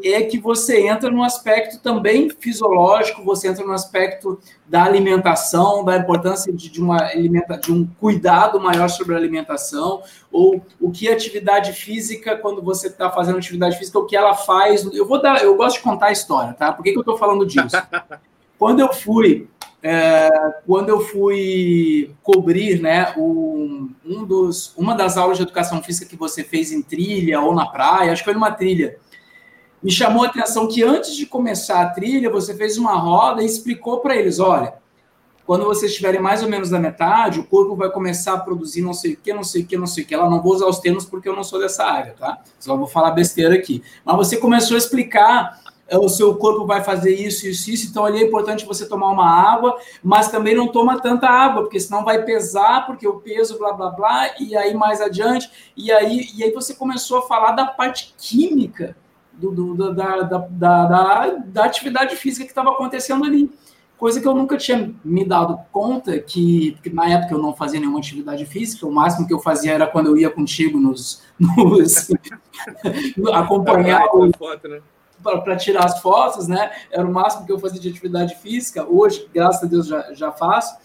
[0.03, 5.97] é que você entra no aspecto também fisiológico, você entra no aspecto da alimentação, da
[5.97, 11.09] importância de, de uma alimenta, de um cuidado maior sobre a alimentação, ou o que
[11.09, 14.85] atividade física, quando você está fazendo atividade física, o que ela faz.
[14.93, 16.71] Eu vou dar, eu gosto de contar a história, tá?
[16.71, 17.75] Por que, que eu estou falando disso?
[18.57, 19.47] quando eu fui
[19.87, 20.31] é,
[20.65, 26.15] quando eu fui cobrir né, um, um dos, uma das aulas de educação física que
[26.15, 28.97] você fez em trilha ou na praia, acho que foi numa trilha,
[29.83, 33.45] me chamou a atenção que antes de começar a trilha, você fez uma roda e
[33.45, 34.73] explicou para eles: olha,
[35.45, 38.91] quando vocês estiverem mais ou menos da metade, o corpo vai começar a produzir não
[38.91, 40.15] sei o que, não sei o que, não sei o que.
[40.15, 42.41] Ela não vou usar os termos porque eu não sou dessa área, tá?
[42.59, 43.83] Só vou falar besteira aqui.
[44.03, 48.19] Mas você começou a explicar o seu corpo vai fazer isso, isso, isso, então ali
[48.19, 52.23] é importante você tomar uma água, mas também não toma tanta água, porque senão vai
[52.23, 56.51] pesar, porque o peso, blá, blá, blá, e aí mais adiante, e aí, e aí
[56.51, 58.97] você começou a falar da parte química
[59.31, 63.51] do, do da, da, da, da, da atividade física que estava acontecendo ali.
[63.97, 67.79] Coisa que eu nunca tinha me dado conta que, que, na época eu não fazia
[67.79, 72.09] nenhuma atividade física, o máximo que eu fazia era quando eu ia contigo nos, nos
[73.33, 74.81] acompanhar o, foto, né?
[75.21, 76.71] Para tirar as fotos, né?
[76.91, 78.85] Era o máximo que eu fazia de atividade física.
[78.87, 80.77] Hoje, graças a Deus, já, já faço.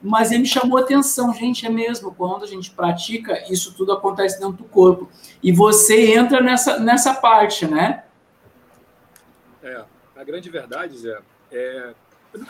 [0.00, 4.38] Mas ele me chamou atenção, gente, é mesmo, quando a gente pratica, isso tudo acontece
[4.38, 5.08] dentro do corpo.
[5.42, 8.04] E você entra nessa, nessa parte, né?
[9.62, 11.18] É, a grande verdade, Zé,
[11.50, 11.94] é.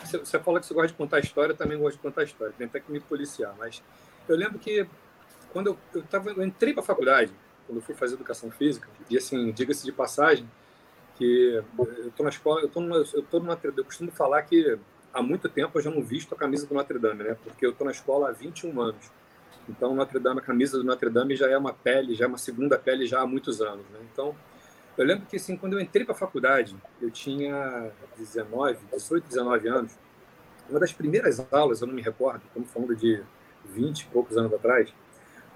[0.03, 2.67] Você fala que você gosta de contar história, eu também gosto de contar história, tem
[2.67, 3.55] até que me policiar.
[3.57, 3.81] Mas
[4.27, 4.85] eu lembro que
[5.51, 7.31] quando eu, eu, tava, eu entrei para a faculdade,
[7.65, 10.47] quando eu fui fazer educação física, e assim, diga-se de passagem,
[11.19, 14.79] que eu estou na escola, eu estou numa, eu tô eu costumo falar que
[15.13, 17.37] há muito tempo eu já não visto a camisa do Notre Dame, né?
[17.43, 19.11] Porque eu estou na escola há 21 anos.
[19.67, 22.37] Então, Notre Dame, a camisa do Notre Dame já é uma pele, já é uma
[22.37, 23.99] segunda pele já há muitos anos, né?
[24.11, 24.33] Então,
[24.97, 29.67] eu lembro que assim, quando eu entrei para a faculdade, eu tinha 19, 18, 19
[29.67, 29.91] anos.
[30.69, 33.21] Uma das primeiras aulas, eu não me recordo, estamos falando de
[33.65, 34.93] 20 e poucos anos atrás,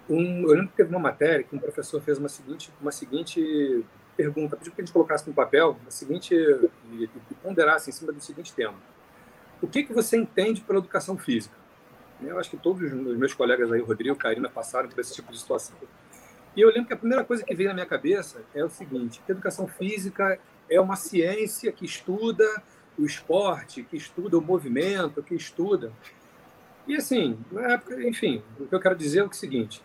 [0.09, 3.85] um, eu lembro que teve uma matéria que um professor fez uma seguinte, uma seguinte
[4.15, 8.11] pergunta, pediu que a gente colocasse no papel a seguinte, e, e ponderasse em cima
[8.11, 8.75] do seguinte tema.
[9.61, 11.55] O que, que você entende pela educação física?
[12.21, 15.39] Eu acho que todos os meus colegas aí, Rodrigo, Karina, passaram por esse tipo de
[15.39, 15.75] situação.
[16.55, 19.21] E eu lembro que a primeira coisa que veio na minha cabeça é o seguinte:
[19.27, 22.45] educação física é uma ciência que estuda
[22.97, 25.91] o esporte, que estuda o movimento, que estuda.
[26.87, 29.81] E assim, na época, enfim, o que eu quero dizer é o seguinte: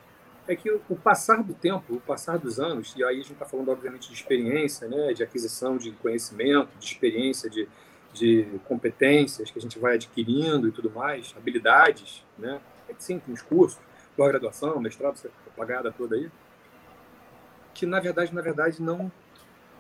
[0.49, 3.45] é que o passar do tempo, o passar dos anos, e aí a gente está
[3.45, 7.69] falando, obviamente, de experiência, né, de aquisição de conhecimento, de experiência, de,
[8.15, 13.35] de competências que a gente vai adquirindo e tudo mais, habilidades, né, é sim, tem
[13.35, 13.79] os cursos,
[14.17, 16.31] pós-graduação, mestrado, essa pagada toda aí,
[17.75, 19.13] que na verdade, na verdade, não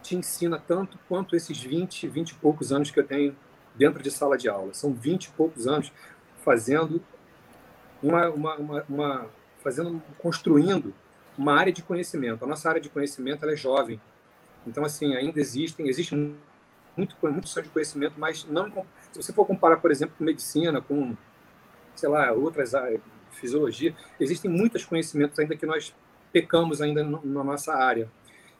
[0.02, 3.34] te ensina tanto quanto esses 20, 20 e poucos anos que eu tenho
[3.74, 4.72] dentro de sala de aula.
[4.74, 5.92] São 20 e poucos anos
[6.44, 7.02] fazendo
[8.02, 9.30] uma, uma, uma, uma
[9.68, 10.94] fazendo, construindo
[11.36, 12.44] uma área de conhecimento.
[12.44, 14.00] A nossa área de conhecimento é jovem.
[14.66, 16.14] Então, assim, ainda existem, existe
[16.96, 18.70] muito, muito de conhecimento, mas não,
[19.12, 21.14] se você for comparar, por exemplo, com medicina, com,
[21.94, 23.00] sei lá, outras áreas,
[23.30, 25.94] fisiologia, existem muitos conhecimentos ainda que nós
[26.32, 28.10] pecamos ainda na nossa área.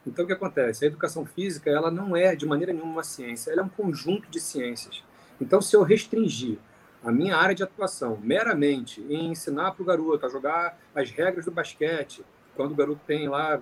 [0.07, 0.85] Então, o que acontece?
[0.85, 4.31] A educação física, ela não é, de maneira nenhuma, uma ciência, ela é um conjunto
[4.31, 5.03] de ciências.
[5.41, 6.59] Então, se eu restringir
[7.05, 11.45] a minha área de atuação meramente em ensinar para o garoto a jogar as regras
[11.45, 12.25] do basquete,
[12.57, 13.61] quando o garoto tem lá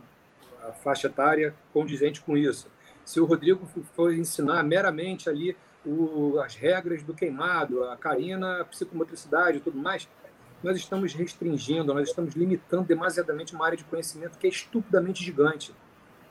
[0.62, 2.68] a faixa etária condizente com isso.
[3.04, 8.64] Se o Rodrigo for ensinar meramente ali o, as regras do queimado, a Karina, a
[8.64, 10.08] psicomotricidade e tudo mais,
[10.62, 15.72] nós estamos restringindo, nós estamos limitando demasiadamente uma área de conhecimento que é estupidamente gigante.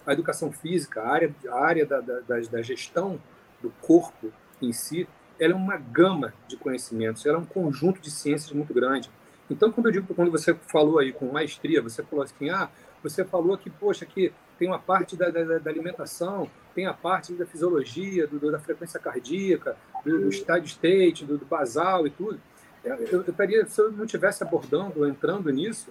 [0.05, 3.19] A educação física, a área, a área da, da, da gestão
[3.61, 5.07] do corpo em si,
[5.39, 9.09] ela é uma gama de conhecimentos, ela é um conjunto de ciências muito grande.
[9.49, 12.69] Então, quando eu digo, quando você falou aí com maestria, você falou assim, ah,
[13.03, 17.33] você falou que, poxa, que tem uma parte da, da, da alimentação, tem a parte
[17.33, 22.39] da fisiologia, do, da frequência cardíaca, do, do steady state, do, do, basal e tudo.
[22.83, 25.89] Eu, eu, estaria, se eu não estivesse abordando, entrando nisso,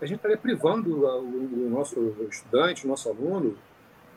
[0.00, 3.56] a gente estaria privando o, o, nosso estudante, o nosso aluno,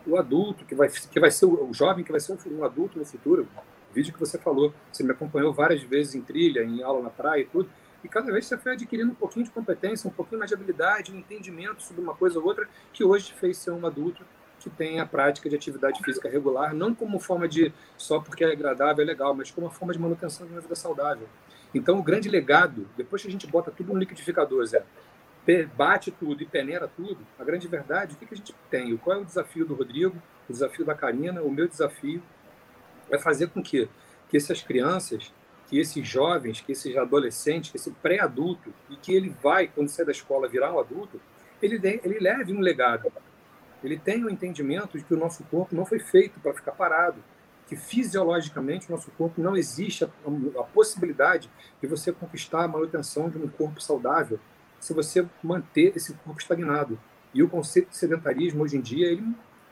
[0.05, 2.97] o adulto, que vai, que vai ser o, o jovem, que vai ser um adulto
[2.97, 3.47] no futuro,
[3.93, 7.41] vídeo que você falou, você me acompanhou várias vezes em trilha, em aula na praia
[7.41, 7.69] e tudo,
[8.03, 11.11] e cada vez você foi adquirindo um pouquinho de competência, um pouquinho mais de habilidade,
[11.11, 14.23] um entendimento sobre uma coisa ou outra, que hoje fez ser um adulto
[14.59, 18.51] que tem a prática de atividade física regular, não como forma de só porque é
[18.51, 21.27] agradável, é legal, mas como uma forma de manutenção de uma vida saudável.
[21.73, 24.83] Então, o grande legado, depois que a gente bota tudo no liquidificador, Zé,
[25.75, 28.95] bate tudo e peneira tudo, a grande verdade, o que, que a gente tem?
[28.97, 30.15] Qual é o desafio do Rodrigo,
[30.47, 32.21] o desafio da Karina, o meu desafio
[33.09, 33.89] é fazer com que,
[34.29, 35.33] que essas crianças,
[35.67, 40.05] que esses jovens, que esses adolescentes, que esse pré-adulto, e que ele vai, quando sair
[40.05, 41.19] da escola, virar um adulto,
[41.61, 43.11] ele, ele leve um legado.
[43.83, 46.71] Ele tem o um entendimento de que o nosso corpo não foi feito para ficar
[46.71, 47.23] parado,
[47.67, 50.09] que fisiologicamente o nosso corpo não existe a,
[50.59, 54.39] a possibilidade de você conquistar a manutenção de um corpo saudável
[54.79, 56.99] se você manter esse corpo estagnado.
[57.33, 59.23] E o conceito de sedentarismo hoje em dia ele,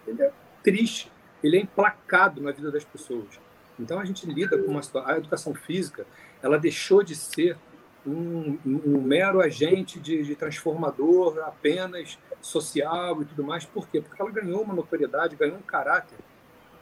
[0.06, 1.12] ele é triste,
[1.44, 3.40] ele é emplacado na vida das pessoas.
[3.80, 5.12] Então a gente lida com uma situação.
[5.12, 6.06] A educação física
[6.42, 7.58] ela deixou de ser
[8.06, 13.66] um, um mero agente de, de, transformador apenas social e tudo mais.
[13.66, 14.02] Por quê?
[14.02, 16.18] Porque ela ganhou uma notoriedade, ganhou um caráter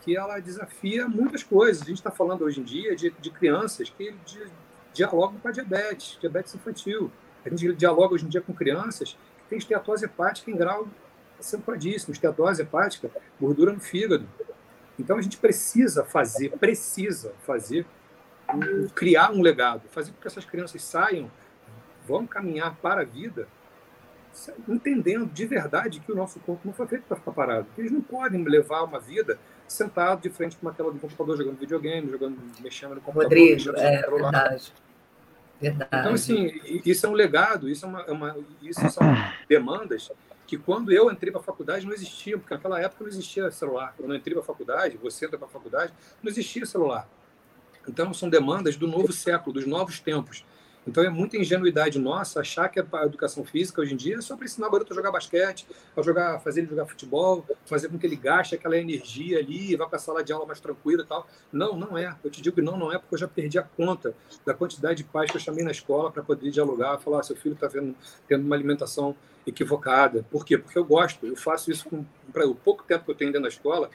[0.03, 1.81] que ela desafia muitas coisas.
[1.81, 4.47] A gente está falando hoje em dia de, de crianças que de,
[4.93, 7.11] dialogam com a diabetes, diabetes infantil.
[7.43, 10.87] A gente dialoga hoje em dia com crianças que têm esteatose hepática em grau
[11.39, 14.27] acentuadíssimo, esteatose hepática, gordura no fígado.
[14.97, 17.85] Então a gente precisa fazer, precisa fazer,
[18.93, 21.29] criar um legado, fazer com que essas crianças saiam,
[22.07, 23.47] vão caminhar para a vida,
[24.67, 27.67] entendendo de verdade que o nosso corpo não foi feito para ficar parado.
[27.77, 31.57] Eles não podem levar uma vida sentado de frente com uma tela do computador, jogando
[31.57, 33.23] videogame, jogando, mexendo no computador.
[33.23, 34.73] Rodrigo, é verdade.
[35.59, 35.89] Verdade.
[35.93, 39.03] Então, assim, isso é um legado, isso, é uma, é uma, isso são
[39.47, 40.11] demandas
[40.47, 43.93] que quando eu entrei para a faculdade não existiam, porque naquela época não existia celular.
[43.97, 47.07] Quando eu entrei para a faculdade, você entra para a faculdade, não existia celular.
[47.87, 50.45] Então, são demandas do novo século, dos novos tempos.
[50.87, 54.35] Então é muita ingenuidade nossa achar que a educação física hoje em dia é só
[54.35, 57.97] para ensinar o garoto a jogar basquete, a jogar, fazer ele jogar futebol, fazer com
[57.97, 61.05] que ele gaste aquela energia ali vá para a sala de aula mais tranquila e
[61.05, 61.27] tal.
[61.51, 62.15] Não, não é.
[62.23, 64.13] Eu te digo que não, não é, porque eu já perdi a conta
[64.45, 67.35] da quantidade de pais que eu chamei na escola para poder dialogar, falar: ah, seu
[67.35, 69.15] filho está tendo uma alimentação
[69.47, 70.25] equivocada.
[70.29, 70.57] Por quê?
[70.57, 73.49] Porque eu gosto, eu faço isso com o pouco tempo que eu tenho dentro da
[73.49, 73.89] escola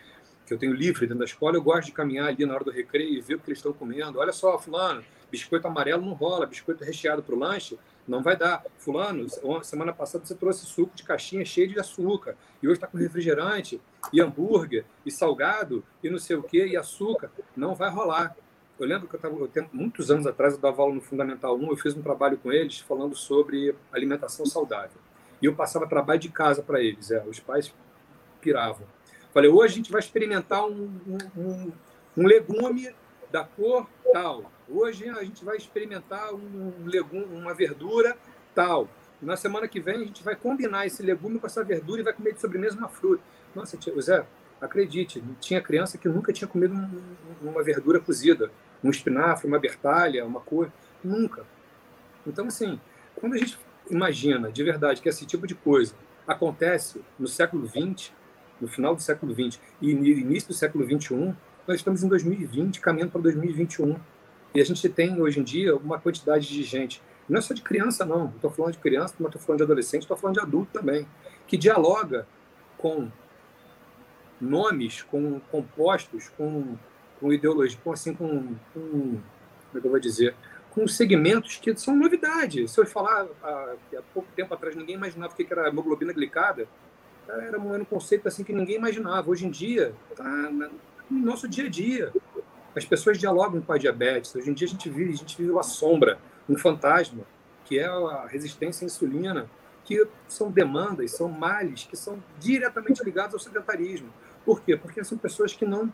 [0.51, 2.73] que eu tenho livre dentro da escola, eu gosto de caminhar ali na hora do
[2.73, 4.19] recreio e ver o que eles estão comendo.
[4.19, 8.65] Olha só, fulano, biscoito amarelo não rola, biscoito recheado para o lanche não vai dar.
[8.77, 9.29] Fulano,
[9.63, 13.81] semana passada você trouxe suco de caixinha cheio de açúcar e hoje está com refrigerante
[14.13, 17.31] e hambúrguer e salgado e não sei o que e açúcar.
[17.57, 18.35] Não vai rolar.
[18.77, 21.77] Eu lembro que eu estava, muitos anos atrás, eu dava aula no Fundamental 1, eu
[21.77, 24.99] fiz um trabalho com eles falando sobre alimentação saudável.
[25.41, 27.73] E eu passava trabalho de casa para eles, é, os pais
[28.41, 28.87] piravam.
[29.33, 30.91] Falei, hoje a gente vai experimentar um,
[31.37, 31.73] um,
[32.17, 32.93] um legume
[33.31, 34.51] da cor tal.
[34.69, 38.17] Hoje a gente vai experimentar um legume, uma verdura
[38.55, 38.89] tal.
[39.23, 42.13] Na semana que vem a gente vai combinar esse legume com essa verdura e vai
[42.13, 43.23] comer de sobremesa uma fruta.
[43.55, 44.27] Nossa, tia, Zé,
[44.61, 46.75] acredite, tinha criança que nunca tinha comido
[47.41, 48.51] uma verdura cozida,
[48.83, 50.73] um espinafre, uma bertalha, uma cor,
[51.05, 51.45] nunca.
[52.27, 52.81] Então, assim,
[53.15, 55.95] quando a gente imagina de verdade que esse tipo de coisa
[56.27, 58.13] acontece no século XX,
[58.61, 61.35] no final do século XX e início do século XXI,
[61.67, 63.97] nós estamos em 2020, caminhando para 2021.
[64.55, 67.63] E a gente tem, hoje em dia, uma quantidade de gente, não é só de
[67.63, 68.29] criança, não.
[68.35, 71.07] Estou falando de criança, mas estou falando de adolescente, estou falando de adulto também,
[71.47, 72.27] que dialoga
[72.77, 73.09] com
[74.41, 76.77] nomes, com compostos, com,
[77.21, 79.23] com ideologia, com, assim, com, com, como
[79.77, 80.35] é que eu vou dizer,
[80.71, 82.67] com segmentos que são novidade.
[82.67, 86.67] Se eu falar há, há pouco tempo atrás, ninguém imaginava o que era hemoglobina glicada,
[87.43, 89.31] era um, era um conceito assim que ninguém imaginava.
[89.31, 90.71] Hoje em dia, está no
[91.11, 92.13] nosso dia a dia.
[92.75, 94.35] As pessoas dialogam com a diabetes.
[94.35, 97.25] Hoje em dia a gente vive, a gente vive uma sombra, um fantasma,
[97.65, 99.51] que é a resistência à insulina,
[99.85, 104.13] que são demandas, são males que são diretamente ligados ao sedentarismo.
[104.45, 104.77] Por quê?
[104.77, 105.93] Porque são pessoas que não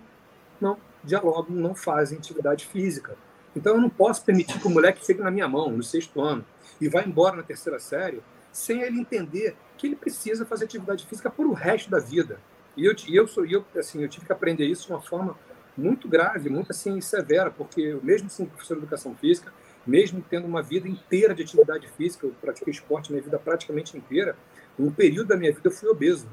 [0.59, 3.17] não dialogam, não fazem atividade física.
[3.55, 6.45] Então eu não posso permitir que o moleque fique na minha mão no sexto ano
[6.81, 8.23] e vá embora na terceira série
[8.53, 12.39] sem ele entender que ele precisa fazer atividade física por o resto da vida.
[12.77, 15.37] E eu, eu sou eu assim, eu tive que aprender isso de uma forma
[15.77, 19.53] muito grave, muito assim severa, porque mesmo sendo professor de educação física,
[19.87, 24.37] mesmo tendo uma vida inteira de atividade física, eu pratiquei esporte minha vida praticamente inteira,
[24.79, 26.29] um período da minha vida eu fui obeso.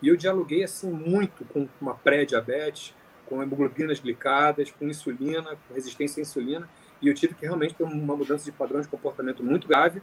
[0.00, 2.94] E eu dialoguei assim muito com uma pré-diabetes,
[3.26, 6.68] com hemoglobinas glicadas, com insulina, com resistência à insulina,
[7.00, 10.02] e eu tive que realmente ter uma mudança de padrão de comportamento muito grave,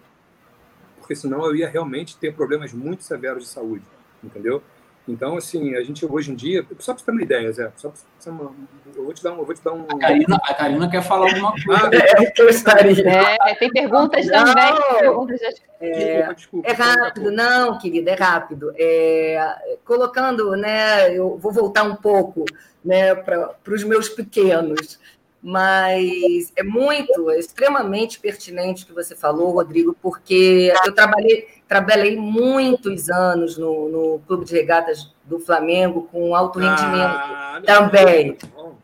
[1.02, 3.84] porque senão eu ia realmente ter problemas muito severos de saúde,
[4.24, 4.64] entendeu?
[5.08, 7.90] Então, assim, a gente hoje em dia, só para você ter uma ideia, Zé, só
[7.90, 8.54] pra uma,
[8.96, 9.44] eu vou te dar um.
[9.44, 9.84] Vou te dar um...
[9.90, 11.90] A, Karina, a Karina quer falar alguma coisa.
[11.90, 13.10] Ah, eu estaria.
[13.10, 15.00] É, tem perguntas não, também.
[15.00, 15.42] Perguntas
[15.80, 18.72] é, desculpa, é rápido, não, querida, é rápido.
[18.78, 22.46] É, colocando, né, eu vou voltar um pouco
[22.86, 25.00] né, para os meus pequenos.
[25.44, 32.16] Mas é muito, é extremamente pertinente o que você falou, Rodrigo, porque eu trabalhei, trabalhei
[32.16, 38.38] muitos anos no, no Clube de Regatas do Flamengo com alto ah, rendimento ah, também.
[38.56, 38.76] Não,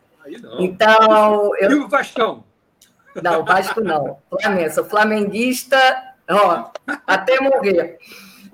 [0.42, 0.60] não.
[0.60, 1.70] Então, eu...
[1.70, 2.44] E o Vascão?
[3.22, 4.18] Não, Vasco não.
[4.40, 5.76] Flamengo, sou flamenguista,
[6.28, 6.70] ó,
[7.06, 7.98] até morrer.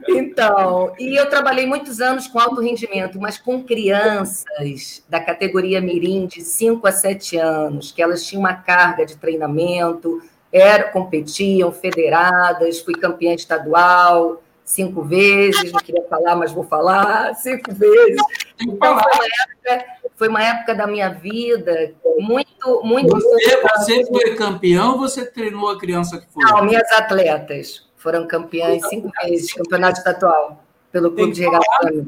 [0.09, 6.26] Então, e eu trabalhei muitos anos com alto rendimento, mas com crianças da categoria Mirim
[6.26, 10.22] de 5 a 7 anos, que elas tinham uma carga de treinamento,
[10.53, 17.72] era, competiam, federadas, fui campeã estadual cinco vezes, não queria falar, mas vou falar, cinco
[17.72, 18.20] vezes.
[18.61, 19.86] Então, foi uma época,
[20.16, 23.14] foi uma época da minha vida muito, muito.
[23.14, 26.45] Você, você foi campeão ou você treinou a criança que foi?
[26.45, 32.07] Não, minhas atletas foram campeãs cinco vezes, campeonato estadual, pelo Clube de Regata.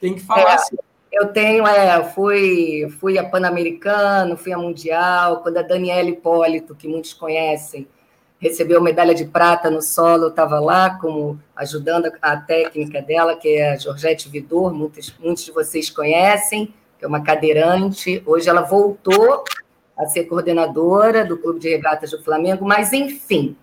[0.00, 0.54] Tem que falar.
[0.54, 0.76] É,
[1.10, 6.86] eu tenho, é, fui, fui a Pan-Americano, fui a Mundial, quando a Daniela Hipólito, que
[6.86, 7.88] muitos conhecem,
[8.38, 13.56] recebeu medalha de prata no solo, eu estava lá como ajudando a técnica dela, que
[13.56, 18.22] é a Georgette Vidor, muitos, muitos de vocês conhecem, que é uma cadeirante.
[18.24, 19.42] Hoje ela voltou
[19.98, 23.56] a ser coordenadora do Clube de Regatas do Flamengo, mas enfim,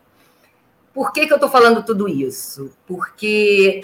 [1.00, 2.74] por que, que eu estou falando tudo isso?
[2.86, 3.80] Porque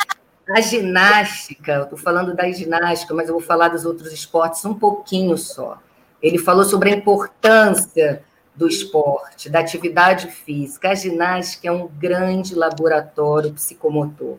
[0.49, 5.37] a ginástica, estou falando da ginástica, mas eu vou falar dos outros esportes um pouquinho
[5.37, 5.79] só.
[6.21, 8.21] Ele falou sobre a importância
[8.53, 10.89] do esporte, da atividade física.
[10.89, 14.37] A ginástica é um grande laboratório psicomotor,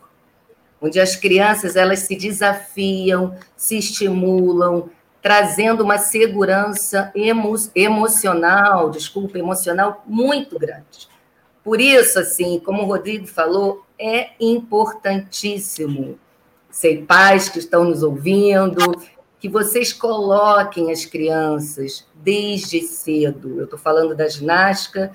[0.78, 4.90] onde as crianças elas se desafiam, se estimulam,
[5.22, 11.15] trazendo uma segurança emo emocional, desculpa, emocional muito grande.
[11.66, 16.16] Por isso, assim, como o Rodrigo falou, é importantíssimo.
[16.70, 18.94] Sei pais que estão nos ouvindo,
[19.40, 23.58] que vocês coloquem as crianças desde cedo.
[23.58, 25.10] Eu estou falando da ginástica,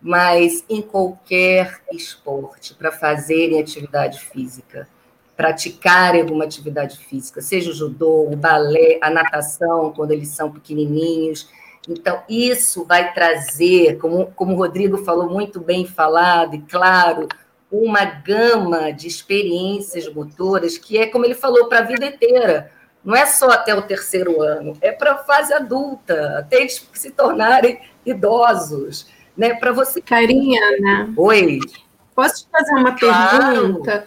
[0.00, 4.88] mas em qualquer esporte, para fazerem atividade física,
[5.36, 11.48] praticarem alguma atividade física, seja o judô, o balé, a natação, quando eles são pequenininhos
[11.88, 17.28] então, isso vai trazer, como, como o Rodrigo falou muito bem falado e claro,
[17.70, 22.72] uma gama de experiências motoras que é, como ele falou, para a vida inteira.
[23.04, 27.10] Não é só até o terceiro ano, é para a fase adulta, até eles se
[27.12, 29.06] tornarem idosos.
[29.36, 29.54] Né?
[29.54, 30.00] Para você.
[30.00, 31.12] Carinha, né?
[31.16, 31.60] Oi.
[32.14, 33.52] Posso te fazer uma claro.
[33.52, 34.04] pergunta?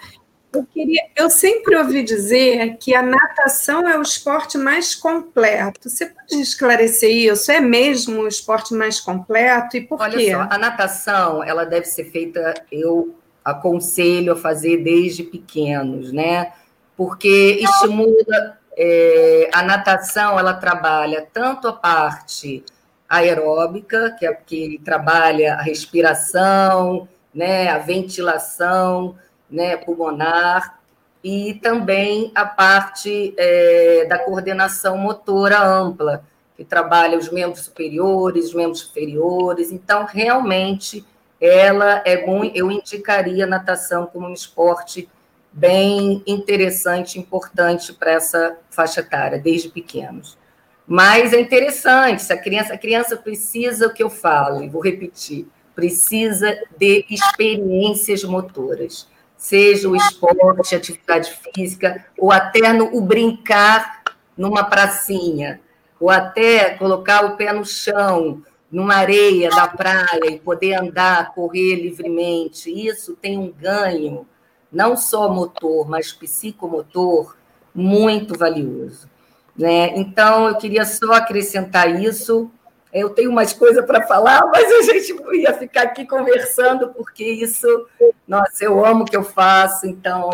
[0.52, 5.88] Eu, queria, eu sempre ouvi dizer que a natação é o esporte mais completo.
[5.88, 7.52] Você pode esclarecer isso?
[7.52, 10.32] É mesmo o esporte mais completo e por Olha quê?
[10.32, 16.52] Só, a natação ela deve ser feita, eu aconselho a fazer desde pequenos, né?
[16.98, 22.64] Porque estimula é, a natação, ela trabalha tanto a parte
[23.08, 29.16] aeróbica, que, é, que trabalha a respiração, né, a ventilação
[29.50, 30.80] né, pulmonar,
[31.24, 36.24] e também a parte é, da coordenação motora ampla,
[36.56, 39.72] que trabalha os membros superiores, os membros inferiores.
[39.72, 41.06] Então, realmente,
[41.40, 45.10] ela é bom, eu indicaria a natação como um esporte
[45.52, 50.38] bem interessante, importante para essa faixa etária, desde pequenos.
[50.86, 55.48] Mas é interessante, se a criança, a criança precisa, o que eu falo, vou repetir,
[55.76, 59.08] precisa de experiências motoras
[59.40, 64.04] seja o esporte, atividade física, ou até no, o brincar
[64.38, 65.62] numa pracinha,
[65.98, 71.76] ou até colocar o pé no chão, numa areia da praia e poder andar, correr
[71.76, 72.70] livremente.
[72.70, 74.28] Isso tem um ganho,
[74.70, 77.38] não só motor, mas psicomotor,
[77.74, 79.10] muito valioso.
[79.58, 79.98] Né?
[79.98, 82.52] Então, eu queria só acrescentar isso
[82.92, 87.88] eu tenho umas coisas para falar, mas a gente ia ficar aqui conversando, porque isso,
[88.28, 90.30] nossa, eu amo o que eu faço, então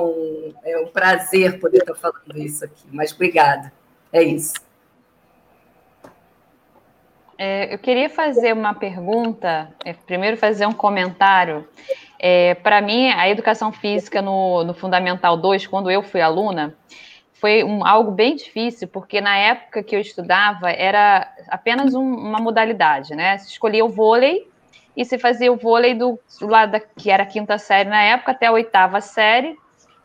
[0.63, 2.87] é um prazer poder estar falando isso aqui.
[2.91, 3.71] Mas obrigada.
[4.11, 4.53] É isso.
[7.37, 11.67] É, eu queria fazer uma pergunta, é, primeiro fazer um comentário.
[12.17, 16.73] É, Para mim, a educação física no, no Fundamental 2, quando eu fui aluna,
[17.35, 22.39] foi um, algo bem difícil, porque na época que eu estudava era apenas um, uma
[22.39, 23.37] modalidade, né?
[23.37, 24.47] Se escolhia o vôlei
[24.95, 28.01] e se fazia o vôlei do, do lado da, que era a quinta série na
[28.01, 29.55] época até a oitava série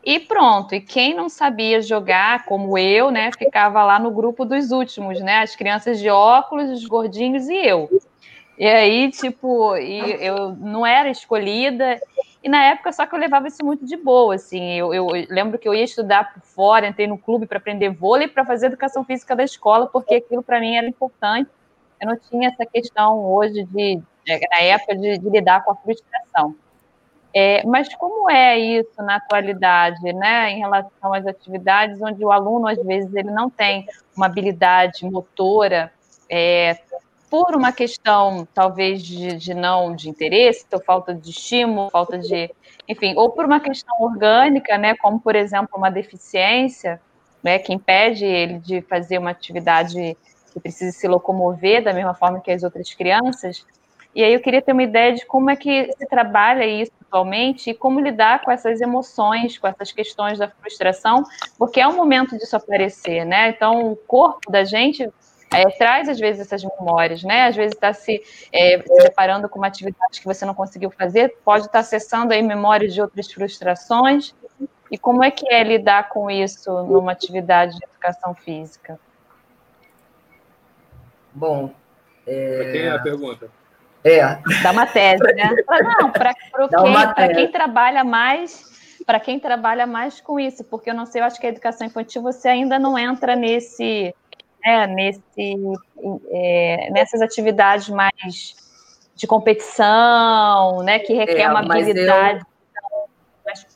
[0.03, 0.75] e pronto.
[0.75, 5.39] E quem não sabia jogar, como eu, né, ficava lá no grupo dos últimos, né?
[5.39, 7.89] As crianças de óculos, os gordinhos e eu.
[8.57, 11.99] E aí, tipo, eu não era escolhida.
[12.43, 14.73] E na época, só que eu levava isso muito de boa, assim.
[14.73, 18.27] Eu, eu lembro que eu ia estudar por fora, entrei no clube para aprender vôlei,
[18.27, 21.49] para fazer educação física da escola, porque aquilo para mim era importante.
[21.99, 25.75] Eu não tinha essa questão hoje de, é, na época, de, de lidar com a
[25.75, 26.55] frustração.
[27.33, 32.67] É, mas como é isso na atualidade, né, em relação às atividades onde o aluno,
[32.67, 33.85] às vezes, ele não tem
[34.17, 35.93] uma habilidade motora,
[36.29, 36.77] é,
[37.31, 42.53] por uma questão, talvez, de, de, não de interesse, ou falta de estímulo, falta de,
[42.85, 46.99] enfim, ou por uma questão orgânica, né, como, por exemplo, uma deficiência,
[47.41, 50.17] né, que impede ele de fazer uma atividade
[50.51, 53.65] que precisa se locomover da mesma forma que as outras crianças,
[54.13, 57.69] e aí eu queria ter uma ideia de como é que se trabalha isso atualmente
[57.69, 61.23] e como lidar com essas emoções, com essas questões da frustração,
[61.57, 63.49] porque é um momento disso aparecer, né?
[63.49, 65.09] Então, o corpo da gente
[65.53, 67.47] é, traz às vezes essas memórias, né?
[67.47, 71.35] Às vezes está se, é, se deparando com uma atividade que você não conseguiu fazer,
[71.43, 74.33] pode estar tá acessando aí memórias de outras frustrações.
[74.89, 78.99] E como é que é lidar com isso numa atividade de educação física?
[81.33, 81.73] Bom,
[82.25, 82.69] é...
[82.71, 83.49] quem é a pergunta?
[84.03, 84.37] É.
[84.63, 85.49] Dá uma tese, né?
[85.99, 91.05] Não, para quem, quem trabalha mais, para quem trabalha mais com isso, porque eu não
[91.05, 94.13] sei, eu acho que a educação infantil você ainda não entra nesse,
[94.63, 95.55] né, nesse,
[96.31, 98.55] é, nessas atividades mais
[99.15, 102.39] de competição, né, que requer é, uma habilidade.
[102.39, 102.51] Eu...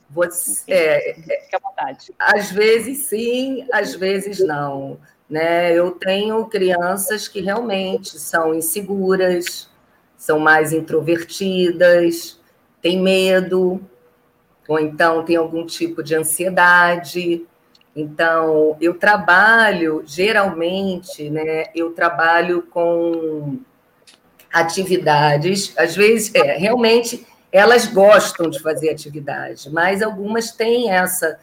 [0.09, 2.13] Você, é, Fique à vontade.
[2.17, 4.97] Às vezes sim, às vezes não.
[5.29, 5.73] Né?
[5.73, 9.69] Eu tenho crianças que realmente são inseguras,
[10.15, 12.39] são mais introvertidas,
[12.81, 13.81] têm medo,
[14.67, 17.45] ou então tem algum tipo de ansiedade.
[17.95, 23.59] Então, eu trabalho, geralmente, né, eu trabalho com
[24.51, 31.39] atividades, às vezes, é, realmente, elas gostam de fazer atividade, mas algumas têm essa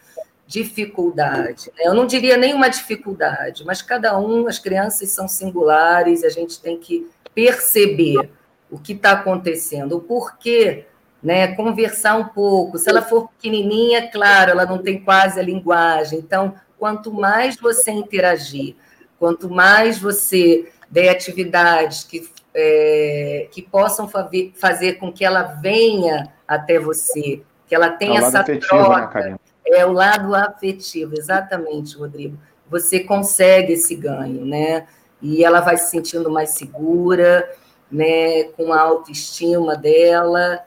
[0.46, 1.70] dificuldade.
[1.78, 1.86] Né?
[1.86, 6.78] Eu não diria nenhuma dificuldade, mas cada um, as crianças são singulares, a gente tem
[6.78, 8.30] que perceber
[8.70, 10.84] o que está acontecendo, o porquê,
[11.22, 11.54] né?
[11.54, 12.78] Conversar um pouco.
[12.78, 16.18] Se ela for pequenininha, claro, ela não tem quase a linguagem.
[16.18, 18.74] Então, quanto mais você interagir,
[19.18, 24.10] quanto mais você der atividades que, é, que possam
[24.54, 29.20] fazer com que ela venha até você, que ela tenha é essa afetivo, né, troca.
[29.20, 32.36] Né, é o lado afetivo, exatamente, Rodrigo.
[32.68, 34.86] Você consegue esse ganho, né?
[35.20, 37.48] E ela vai se sentindo mais segura,
[37.90, 40.60] né, com a autoestima dela,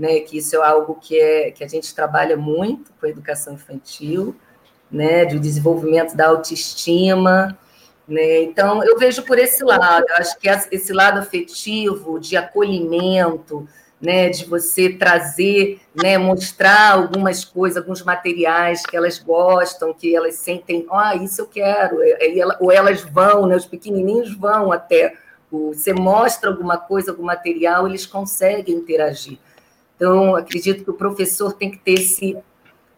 [0.00, 3.52] né, que isso é algo que, é, que a gente trabalha muito com a educação
[3.52, 4.34] infantil,
[4.90, 7.56] né, de desenvolvimento da autoestima,
[8.08, 13.68] né, então eu vejo por esse lado, eu acho que esse lado afetivo, de acolhimento,
[14.00, 20.36] né, de você trazer, né, mostrar algumas coisas, alguns materiais que elas gostam, que elas
[20.36, 21.98] sentem, ah, isso eu quero,
[22.58, 25.14] ou elas vão, né, os pequenininhos vão até
[25.52, 29.36] você mostra alguma coisa, algum material, eles conseguem interagir.
[30.00, 32.34] Então, acredito que o professor tem que ter esse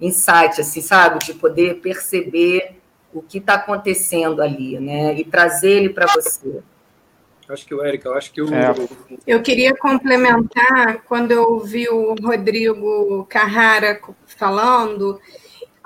[0.00, 2.76] insight, assim, sabe, de poder perceber
[3.12, 6.62] o que está acontecendo ali, né, e trazer ele para você.
[7.48, 8.54] Acho que o Érica, eu acho que o.
[8.54, 8.72] É.
[9.26, 15.20] Eu queria complementar, quando eu ouvi o Rodrigo Carrara falando,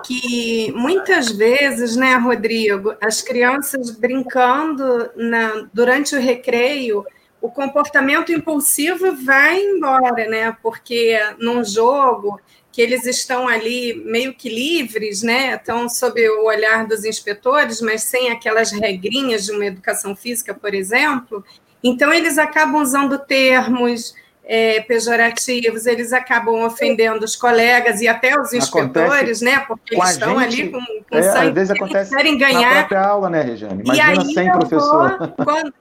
[0.05, 7.07] que muitas vezes, né, Rodrigo, as crianças brincando na, durante o recreio,
[7.41, 10.57] o comportamento impulsivo vai embora, né?
[10.63, 12.41] Porque num jogo
[12.73, 15.55] que eles estão ali meio que livres, né?
[15.55, 20.75] Estão sob o olhar dos inspetores, mas sem aquelas regrinhas de uma educação física, por
[20.75, 21.45] exemplo.
[21.83, 24.15] Então eles acabam usando termos
[24.45, 29.61] é, pejorativos, eles acabam ofendendo os colegas e até os inspetores, né?
[29.61, 30.81] Porque eles estão gente, ali com,
[31.11, 32.89] com é, sangue, às vezes acontece querem ganhar.
[32.91, 33.83] Na aula, né, Regiane?
[33.83, 35.19] Imagina e aí sem professor.
[35.19, 35.75] Vou, quando...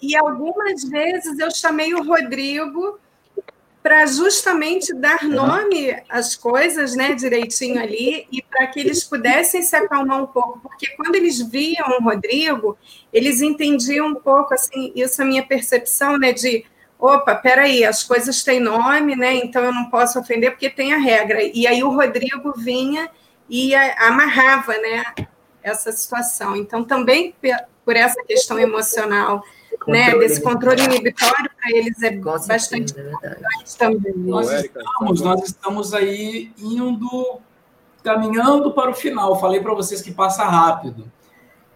[0.00, 2.98] E algumas vezes eu chamei o Rodrigo
[3.82, 9.74] para justamente dar nome às coisas, né, direitinho ali, e para que eles pudessem se
[9.74, 12.76] acalmar um pouco, porque quando eles viam o Rodrigo,
[13.12, 16.66] eles entendiam um pouco, assim, isso é a minha percepção, né, de
[16.98, 19.34] opa, peraí, as coisas têm nome, né?
[19.36, 21.40] Então eu não posso ofender porque tem a regra.
[21.42, 23.08] E aí o Rodrigo vinha
[23.48, 25.04] e amarrava, né?
[25.62, 26.56] Essa situação.
[26.56, 27.34] Então também
[27.84, 29.44] por essa questão emocional,
[29.86, 30.14] né?
[30.16, 34.12] Desse controle inibitório para eles é bastante é importante também.
[34.16, 37.40] Nós estamos, nós estamos aí indo
[38.02, 39.38] caminhando para o final.
[39.38, 41.10] Falei para vocês que passa rápido.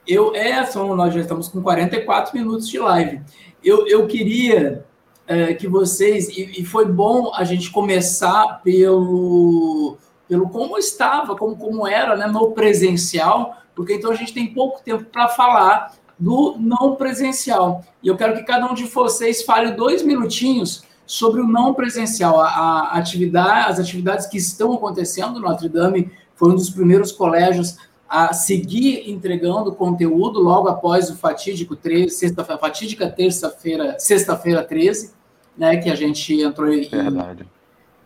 [0.06, 3.20] Eu, Edson, nós já estamos com 44 minutos de live.
[3.62, 4.84] Eu, eu queria
[5.26, 6.28] é, que vocês.
[6.28, 9.96] E, e, foi bom a gente começar pelo,
[10.28, 14.82] pelo como estava, como, como era né, no presencial, porque então a gente tem pouco
[14.82, 17.84] tempo para falar do não presencial.
[18.00, 22.40] E eu quero que cada um de vocês fale dois minutinhos sobre o não presencial,
[22.40, 25.40] a, a atividade, as atividades que estão acontecendo.
[25.40, 27.76] Notre Dame foi um dos primeiros colégios
[28.08, 35.12] a seguir entregando conteúdo logo após o fatídico 13, sexta, fatídica terça-feira, sexta-feira 13,
[35.58, 36.88] né, que a gente entrou em,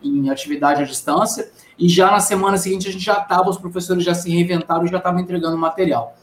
[0.01, 4.03] em, atividade à distância, e já na semana seguinte a gente já estava, os professores
[4.03, 6.15] já se reinventaram e já estavam entregando material.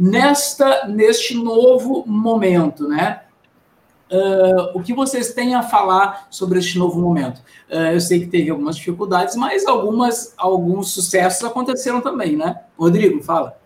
[0.00, 3.20] Nesta, neste novo momento, né,
[4.12, 7.38] Uh, o que vocês têm a falar sobre este novo momento?
[7.70, 12.56] Uh, eu sei que teve algumas dificuldades, mas algumas, alguns sucessos aconteceram também, né?
[12.76, 13.56] Rodrigo, fala.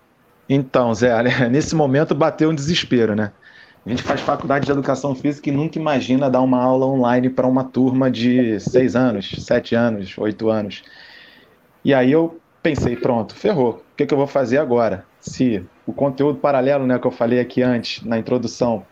[0.47, 1.11] Então, Zé,
[1.49, 3.32] nesse momento bateu um desespero, né?
[3.87, 7.47] A gente faz faculdade de educação física e nunca imagina dar uma aula online para
[7.47, 10.82] uma turma de seis anos, sete anos, oito anos.
[11.82, 13.82] E aí eu pensei, pronto, ferrou.
[13.93, 15.07] O que, que eu vou fazer agora?
[15.20, 18.85] Se o conteúdo paralelo, né, que eu falei aqui antes, na introdução,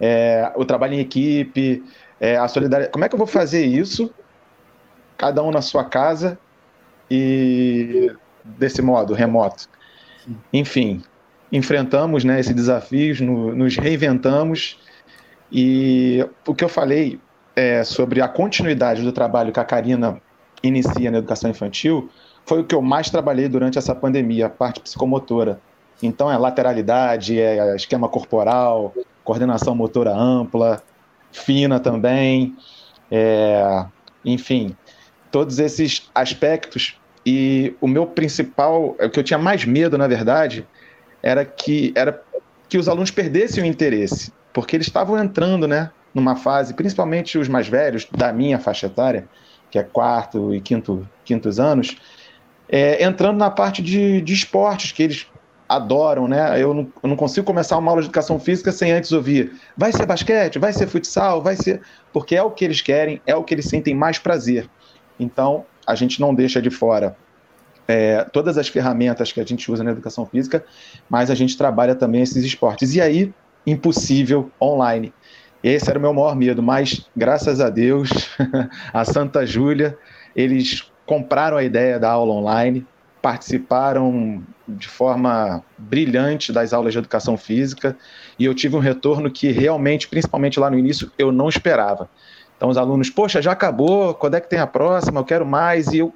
[0.00, 1.82] é, o trabalho em equipe,
[2.20, 2.92] é, a solidariedade.
[2.92, 4.12] Como é que eu vou fazer isso,
[5.16, 6.38] cada um na sua casa
[7.10, 8.12] e
[8.44, 9.68] desse modo, remoto?
[10.52, 11.02] Enfim,
[11.50, 14.78] enfrentamos né, esses desafios, no, nos reinventamos
[15.50, 17.18] e o que eu falei
[17.56, 20.20] é, sobre a continuidade do trabalho que a Karina
[20.62, 22.10] inicia na educação infantil
[22.44, 25.60] foi o que eu mais trabalhei durante essa pandemia, a parte psicomotora.
[26.02, 28.94] Então, é lateralidade, é esquema corporal,
[29.24, 30.82] coordenação motora ampla,
[31.32, 32.56] fina também,
[33.10, 33.84] é,
[34.24, 34.76] enfim,
[35.30, 36.98] todos esses aspectos.
[37.26, 40.66] E o meu principal, o que eu tinha mais medo, na verdade,
[41.22, 42.22] era que, era
[42.68, 47.48] que os alunos perdessem o interesse, porque eles estavam entrando, né, numa fase, principalmente os
[47.48, 49.28] mais velhos, da minha faixa etária,
[49.70, 51.96] que é quarto e quinto, quintos anos,
[52.68, 55.26] é, entrando na parte de, de esportes, que eles
[55.68, 56.60] adoram, né?
[56.60, 59.52] Eu não, eu não, consigo começar uma aula de educação física sem antes ouvir.
[59.76, 61.82] Vai ser basquete, vai ser futsal, vai ser.
[62.12, 64.68] Porque é o que eles querem, é o que eles sentem mais prazer.
[65.20, 67.16] Então, a gente não deixa de fora
[67.88, 70.62] é, todas as ferramentas que a gente usa na educação física,
[71.08, 72.94] mas a gente trabalha também esses esportes.
[72.94, 73.32] E aí,
[73.66, 75.12] impossível online.
[75.64, 78.10] Esse era o meu maior medo, mas graças a Deus,
[78.92, 79.98] a Santa Júlia,
[80.36, 82.86] eles compraram a ideia da aula online,
[83.20, 87.96] participaram de forma brilhante das aulas de educação física
[88.38, 92.08] e eu tive um retorno que realmente, principalmente lá no início, eu não esperava.
[92.56, 95.20] Então os alunos, poxa, já acabou, quando é que tem a próxima?
[95.20, 96.12] Eu quero mais e eu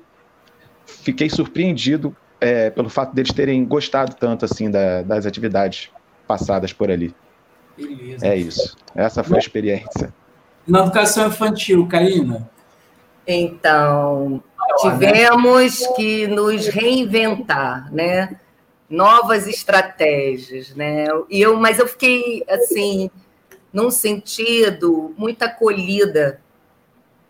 [0.86, 5.90] fiquei surpreendido é, pelo fato deles terem gostado tanto assim da, das atividades
[6.26, 7.14] passadas por ali.
[7.76, 8.26] Beleza.
[8.26, 8.76] É isso.
[8.94, 10.12] Essa foi a experiência.
[10.66, 12.48] Na educação infantil, Karina?
[13.26, 14.42] Então,
[14.82, 18.38] tivemos que nos reinventar, né?
[18.88, 21.06] Novas estratégias, né?
[21.30, 23.10] E eu, mas eu fiquei assim,
[23.72, 26.40] num sentido muito acolhida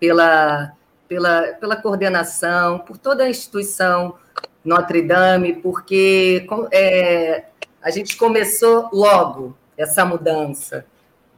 [0.01, 0.73] pela,
[1.07, 4.17] pela, pela coordenação, por toda a instituição
[4.65, 7.45] Notre Dame, porque é,
[7.81, 10.85] a gente começou logo essa mudança,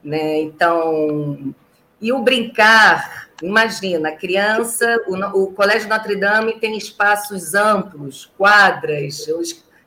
[0.03, 0.41] né?
[0.41, 1.55] Então,
[2.01, 9.27] e o brincar Imagina, criança, o, o Colégio Notre Dame tem espaços amplos, quadras.
[9.27, 9.41] Eu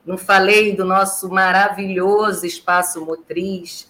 [0.05, 3.89] não falei do nosso maravilhoso espaço motriz,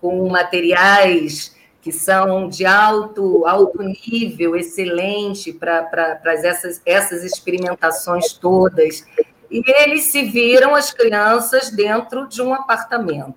[0.00, 9.06] com materiais que são de alto, alto nível, excelente para essas, essas experimentações todas.
[9.48, 13.36] E eles se viram, as crianças, dentro de um apartamento.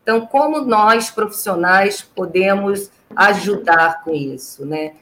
[0.00, 4.92] Então, como nós, profissionais, podemos ajudar com isso, né?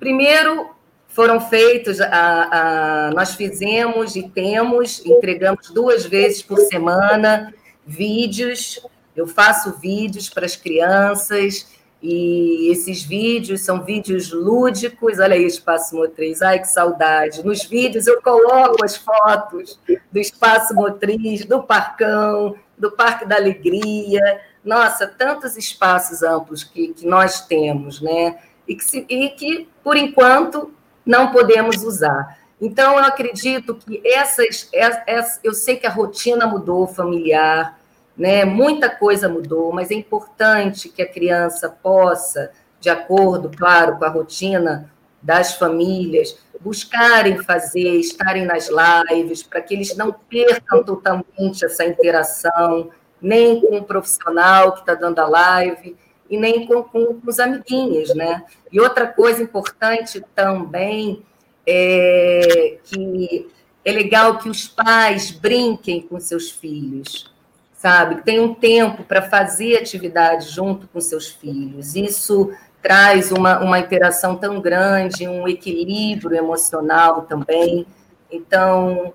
[0.00, 0.70] Primeiro,
[1.08, 7.52] foram feitos, a, a, nós fizemos e temos, entregamos duas vezes por semana
[7.86, 8.80] vídeos.
[9.14, 11.68] Eu faço vídeos para as crianças
[12.02, 15.18] e esses vídeos são vídeos lúdicos.
[15.18, 17.44] Olha aí, espaço motriz, ai que saudade.
[17.44, 19.78] Nos vídeos eu coloco as fotos
[20.10, 24.40] do espaço motriz, do parcão, do Parque da Alegria.
[24.64, 28.38] Nossa, tantos espaços amplos que, que nós temos, né?
[28.70, 30.72] E que, se, e que, por enquanto,
[31.04, 32.38] não podemos usar.
[32.60, 37.80] Então, eu acredito que essas, essas, eu sei que a rotina mudou familiar,
[38.16, 38.44] né?
[38.44, 44.08] Muita coisa mudou, mas é importante que a criança possa, de acordo, claro, com a
[44.08, 44.88] rotina
[45.20, 48.68] das famílias, buscarem fazer, estarem nas
[49.10, 52.90] lives, para que eles não percam totalmente essa interação,
[53.20, 55.96] nem com o profissional que está dando a live,
[56.30, 58.44] e nem com, com, com os amiguinhos, né?
[58.70, 61.22] E outra coisa importante também
[61.66, 63.48] é que
[63.84, 67.34] é legal que os pais brinquem com seus filhos,
[67.74, 68.22] sabe?
[68.22, 71.96] Tem um tempo para fazer atividade junto com seus filhos.
[71.96, 72.52] Isso
[72.82, 77.86] traz uma, uma interação tão grande, um equilíbrio emocional também.
[78.30, 79.12] Então,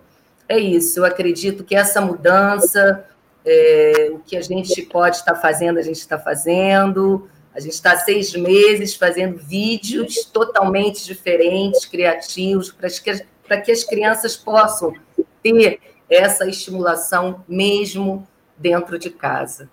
[0.48, 1.00] é isso.
[1.00, 3.06] Eu acredito que essa mudança,
[3.46, 7.30] é, o que a gente pode estar fazendo, a gente está fazendo.
[7.54, 14.36] A gente está seis meses fazendo vídeos totalmente diferentes, criativos, para que, que as crianças
[14.36, 14.94] possam
[15.42, 15.80] ter
[16.10, 18.28] essa estimulação mesmo
[18.58, 19.70] dentro de casa.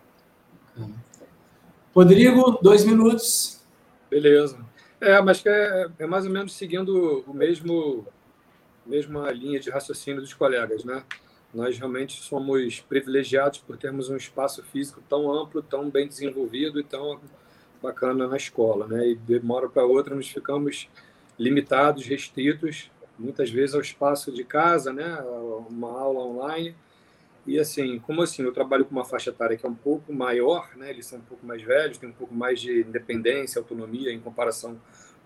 [1.92, 3.60] Rodrigo, dois minutos.
[4.08, 4.58] Beleza.
[5.00, 8.06] É, mas é, é mais ou menos seguindo o mesmo
[8.86, 11.04] mesma linha de raciocínio dos colegas, né?
[11.52, 16.84] Nós realmente somos privilegiados por termos um espaço físico tão amplo, tão bem desenvolvido e
[16.84, 17.20] tão
[17.82, 19.08] bacana na escola, né?
[19.08, 20.88] E de uma hora para outra nos ficamos
[21.38, 25.20] limitados, restritos, muitas vezes ao espaço de casa, né?
[25.68, 26.74] Uma aula online.
[27.46, 30.70] E assim, como assim, eu trabalho com uma faixa etária que é um pouco maior,
[30.76, 30.88] né?
[30.88, 34.80] Eles são um pouco mais velhos, têm um pouco mais de independência, autonomia em comparação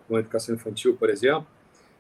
[0.09, 1.47] com a educação infantil, por exemplo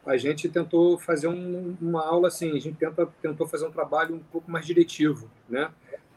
[0.07, 4.15] a gente tentou fazer um, uma aula assim, a gente tenta, tentou fazer um trabalho
[4.15, 5.71] um pouco mais diretivo, né?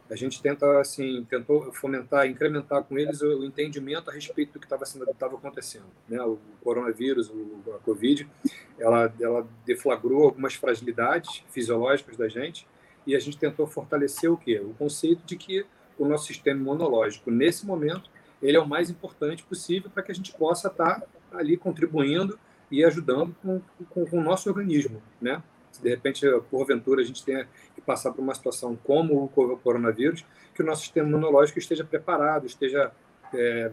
[0.08, 4.66] A gente tenta assim, tentou fomentar, incrementar com eles o, entendimento a respeito do que
[4.66, 6.22] estava sendo, estava acontecendo, né?
[6.22, 8.30] O coronavírus, o, a Covid,
[8.78, 12.68] ela, ela deflagrou algumas fragilidades fisiológicas da gente
[13.08, 14.60] e a gente tentou fortalecer o quê?
[14.60, 15.66] O conceito de que
[15.98, 18.10] o nosso sistema imunológico nesse momento
[18.42, 22.40] ele é o mais importante possível para que a gente possa estar ali contribuindo
[22.72, 25.42] e ajudando com, com, com, o nosso organismo, né?
[25.72, 30.26] Se de repente, porventura, a gente tenha que passar por uma situação como o coronavírus,
[30.54, 32.92] que o nosso sistema imunológico esteja preparado, esteja,
[33.34, 33.72] é,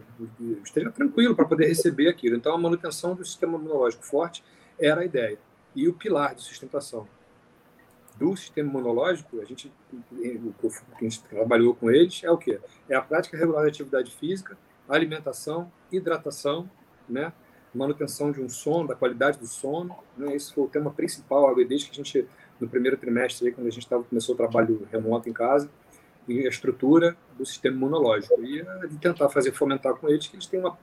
[0.63, 2.35] esteja tranquilo para poder receber aquilo.
[2.35, 4.43] Então, a manutenção do sistema imunológico forte
[4.79, 5.39] era a ideia.
[5.75, 7.07] E o pilar de sustentação
[8.17, 9.71] do sistema imunológico, a gente,
[10.95, 12.59] a gente trabalhou com eles, é o quê?
[12.89, 14.57] É a prática regular de atividade física,
[14.89, 16.69] alimentação, hidratação,
[17.07, 17.31] né?
[17.77, 19.95] Manutenção de um sono, da qualidade do sono.
[20.17, 20.35] Né?
[20.35, 22.27] Esse foi o tema principal desde que a gente,
[22.59, 25.69] no primeiro trimestre, aí, quando a gente tava, começou o trabalho remoto em casa,
[26.27, 28.41] e a estrutura do sistema imunológico.
[28.43, 30.77] E é de tentar fazer fomentar com eles que eles tenham uma,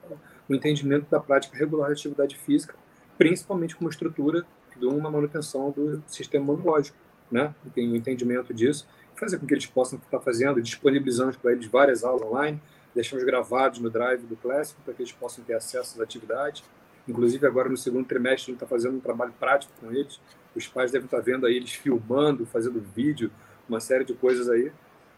[0.49, 2.73] um entendimento da prática regular de atividade física,
[3.17, 6.97] principalmente como estrutura de uma manutenção do sistema imunológico.
[7.31, 7.53] Né?
[7.73, 12.03] Tem um entendimento disso, fazer com que eles possam estar fazendo, disponibilizando para eles várias
[12.03, 12.61] aulas online,
[12.93, 16.63] deixamos gravados no Drive do Classic para que eles possam ter acesso às atividades.
[17.07, 20.19] Inclusive, agora no segundo trimestre, a gente está fazendo um trabalho prático com eles.
[20.55, 23.31] Os pais devem estar tá vendo aí eles filmando, fazendo vídeo,
[23.69, 24.71] uma série de coisas aí.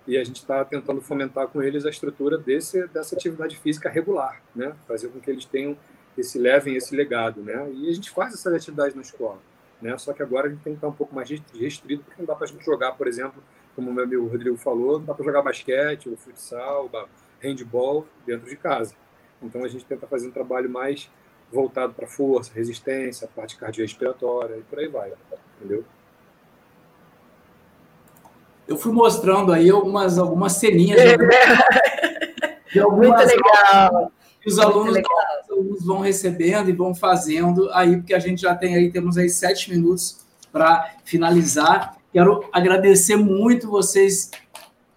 [0.06, 4.42] E a gente está tentando fomentar com eles a estrutura desse, dessa atividade física regular,
[4.56, 4.74] né?
[4.88, 5.78] Fazer com que eles tenham
[6.18, 7.70] esse levem esse legado, né?
[7.74, 9.40] E a gente faz essas atividades na escola,
[9.82, 9.98] né?
[9.98, 12.36] Só que agora a gente tem que estar um pouco mais restrito, porque não dá
[12.36, 13.44] para a gente jogar, por exemplo,
[13.76, 16.90] como o meu amigo Rodrigo falou, não dá para jogar basquete, ou futsal,
[17.42, 18.96] handball dentro de casa.
[19.42, 21.10] Então a gente tenta fazer um trabalho mais
[21.52, 25.12] voltado para força, resistência, parte cardiorrespiratória e por aí vai,
[25.58, 25.84] entendeu?
[28.68, 31.00] Eu fui mostrando aí algumas, algumas ceninhas
[32.72, 34.12] de, algumas Muito legal.
[34.42, 35.12] que os alunos, legal.
[35.44, 39.18] os alunos vão recebendo e vão fazendo aí, porque a gente já tem aí, temos
[39.18, 40.20] aí sete minutos
[40.52, 41.96] para finalizar.
[42.12, 44.32] Quero agradecer muito vocês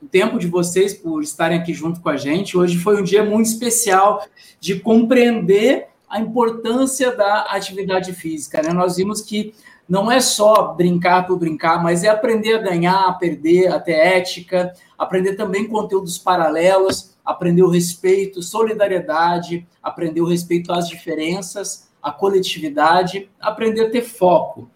[0.02, 2.56] o tempo de vocês por estarem aqui junto com a gente.
[2.56, 4.26] Hoje foi um dia muito especial
[4.58, 8.60] de compreender a importância da atividade física.
[8.60, 8.72] Né?
[8.72, 9.54] Nós vimos que
[9.88, 13.92] não é só brincar por brincar, mas é aprender a ganhar, a perder, a ter
[13.92, 22.10] ética, aprender também conteúdos paralelos, aprender o respeito, solidariedade, aprender o respeito às diferenças, a
[22.10, 24.68] coletividade, aprender a ter foco.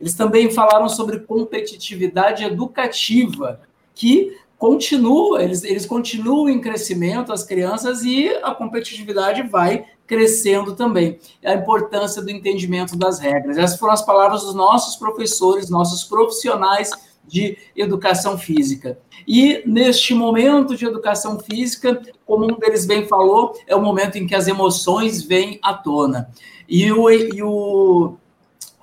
[0.00, 3.60] Eles também falaram sobre competitividade educativa,
[3.94, 11.18] que continua, eles, eles continuam em crescimento, as crianças, e a competitividade vai crescendo também.
[11.42, 13.56] A importância do entendimento das regras.
[13.56, 16.90] Essas foram as palavras dos nossos professores, nossos profissionais
[17.26, 18.98] de educação física.
[19.26, 24.26] E neste momento de educação física, como um deles bem falou, é o momento em
[24.26, 26.28] que as emoções vêm à tona.
[26.68, 28.14] E o, e o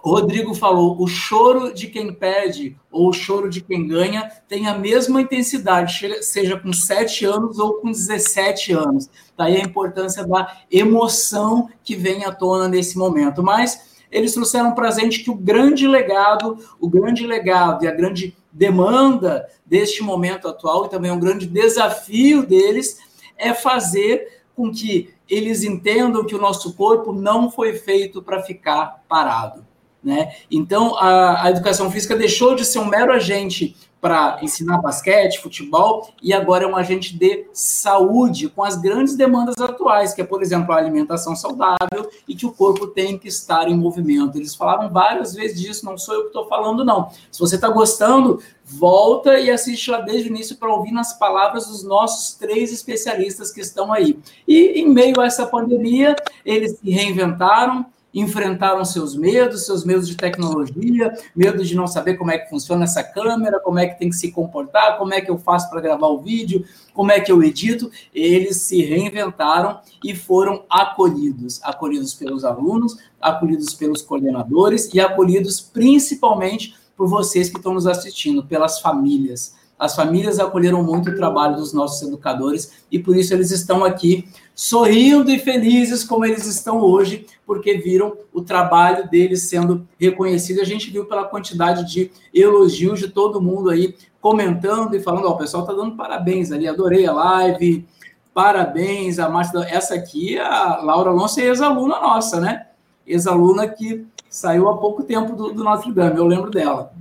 [0.02, 4.78] Rodrigo falou: o choro de quem perde ou o choro de quem ganha tem a
[4.78, 9.10] mesma intensidade, seja com 7 anos ou com 17 anos.
[9.38, 13.44] Daí a importância da emoção que vem à tona nesse momento.
[13.44, 17.94] Mas eles trouxeram para a gente que o grande legado, o grande legado e a
[17.94, 22.98] grande demanda deste momento atual, e também um grande desafio deles,
[23.38, 29.04] é fazer com que eles entendam que o nosso corpo não foi feito para ficar
[29.08, 29.69] parado
[30.04, 30.34] Né?
[30.50, 36.10] Então, a, a educação física deixou de ser um mero agente para ensinar basquete, futebol,
[36.22, 40.42] e agora é um agente de saúde, com as grandes demandas atuais, que é, por
[40.42, 44.38] exemplo, a alimentação saudável e que o corpo tem que estar em movimento.
[44.38, 47.10] Eles falaram várias vezes disso, não sou eu que estou falando, não.
[47.30, 51.68] Se você está gostando, volta e assiste lá desde o início para ouvir nas palavras
[51.68, 54.18] dos nossos três especialistas que estão aí.
[54.48, 60.16] E em meio a essa pandemia, eles se reinventaram, enfrentaram seus medos, seus medos de
[60.16, 64.10] tecnologia, medo de não saber como é que funciona essa câmera, como é que tem
[64.10, 67.32] que se comportar, como é que eu faço para gravar o vídeo, como é que
[67.32, 67.92] eu edito.
[68.14, 76.76] Eles se reinventaram e foram acolhidos, acolhidos pelos alunos, acolhidos pelos coordenadores e acolhidos principalmente
[76.98, 79.58] por vocês que estão nos assistindo, pelas famílias.
[79.80, 84.28] As famílias acolheram muito o trabalho dos nossos educadores e por isso eles estão aqui
[84.60, 90.60] sorrindo e felizes como eles estão hoje, porque viram o trabalho deles sendo reconhecido.
[90.60, 95.32] A gente viu pela quantidade de elogios de todo mundo aí comentando e falando: Ó,
[95.32, 97.88] o pessoal está dando parabéns ali, adorei a live,
[98.34, 99.18] parabéns.
[99.18, 102.68] A Márcia, essa aqui, a Laura Alonso é ex-aluna nossa, né?
[103.08, 106.92] Ex-aluna que saiu há pouco tempo do, do Notre Dame, eu lembro dela.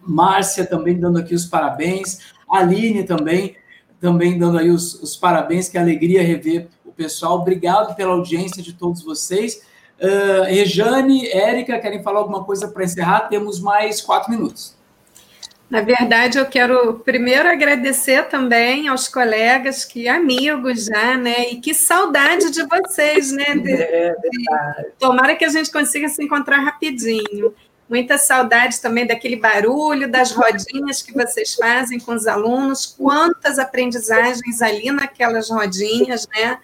[0.00, 2.20] Márcia também dando aqui os parabéns,
[2.50, 3.54] Aline também,
[4.00, 7.40] também dando aí os, os parabéns, que alegria rever pessoal.
[7.40, 9.62] Obrigado pela audiência de todos vocês.
[10.00, 13.28] Uh, Rejane, Érica, querem falar alguma coisa para encerrar?
[13.28, 14.76] Temos mais quatro minutos.
[15.68, 21.50] Na verdade, eu quero primeiro agradecer também aos colegas, que amigos já, né?
[21.50, 23.56] E que saudade de vocês, né?
[23.56, 24.88] De, é verdade.
[24.98, 27.52] Tomara que a gente consiga se encontrar rapidinho.
[27.88, 34.62] Muita saudade também daquele barulho, das rodinhas que vocês fazem com os alunos, quantas aprendizagens
[34.62, 36.58] ali naquelas rodinhas, né?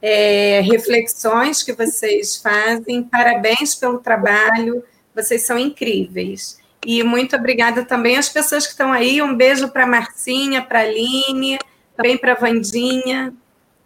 [0.00, 3.02] É, reflexões que vocês fazem.
[3.02, 4.84] Parabéns pelo trabalho,
[5.14, 6.60] vocês são incríveis.
[6.84, 9.20] E muito obrigada também às pessoas que estão aí.
[9.20, 11.58] Um beijo para Marcinha, para a Aline,
[11.96, 13.34] também para a Vandinha.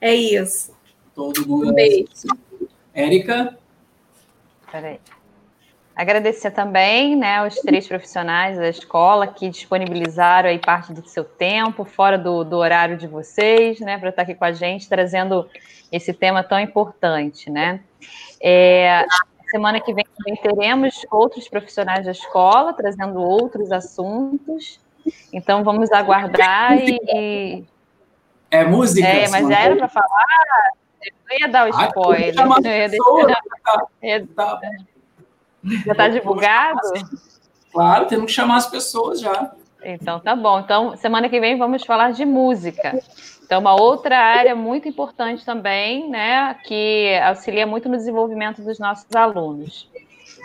[0.01, 0.75] É isso.
[1.15, 1.71] Todo mundo.
[1.71, 2.07] Um beijo.
[2.93, 3.57] Érica?
[4.71, 5.01] Peraí.
[5.95, 11.85] Agradecer também né, aos três profissionais da escola que disponibilizaram aí parte do seu tempo,
[11.85, 15.47] fora do, do horário de vocês, né, para estar aqui com a gente, trazendo
[15.91, 17.51] esse tema tão importante.
[17.51, 17.81] Né?
[18.41, 19.05] É,
[19.51, 24.81] semana que vem também teremos outros profissionais da escola trazendo outros assuntos.
[25.33, 27.65] Então vamos aguardar e.
[28.51, 29.07] É música?
[29.07, 30.73] É, mas já era para falar.
[31.31, 32.35] Eu ia dar o spoiler.
[32.37, 34.61] Ah, eu ia deixar...
[35.85, 36.81] Já está divulgado?
[37.73, 39.53] Claro, temos que chamar as pessoas já.
[39.83, 40.61] Então tá bom.
[40.61, 43.01] Então, semana que vem vamos falar de música.
[43.43, 49.13] Então, uma outra área muito importante também, né, que auxilia muito no desenvolvimento dos nossos
[49.15, 49.89] alunos.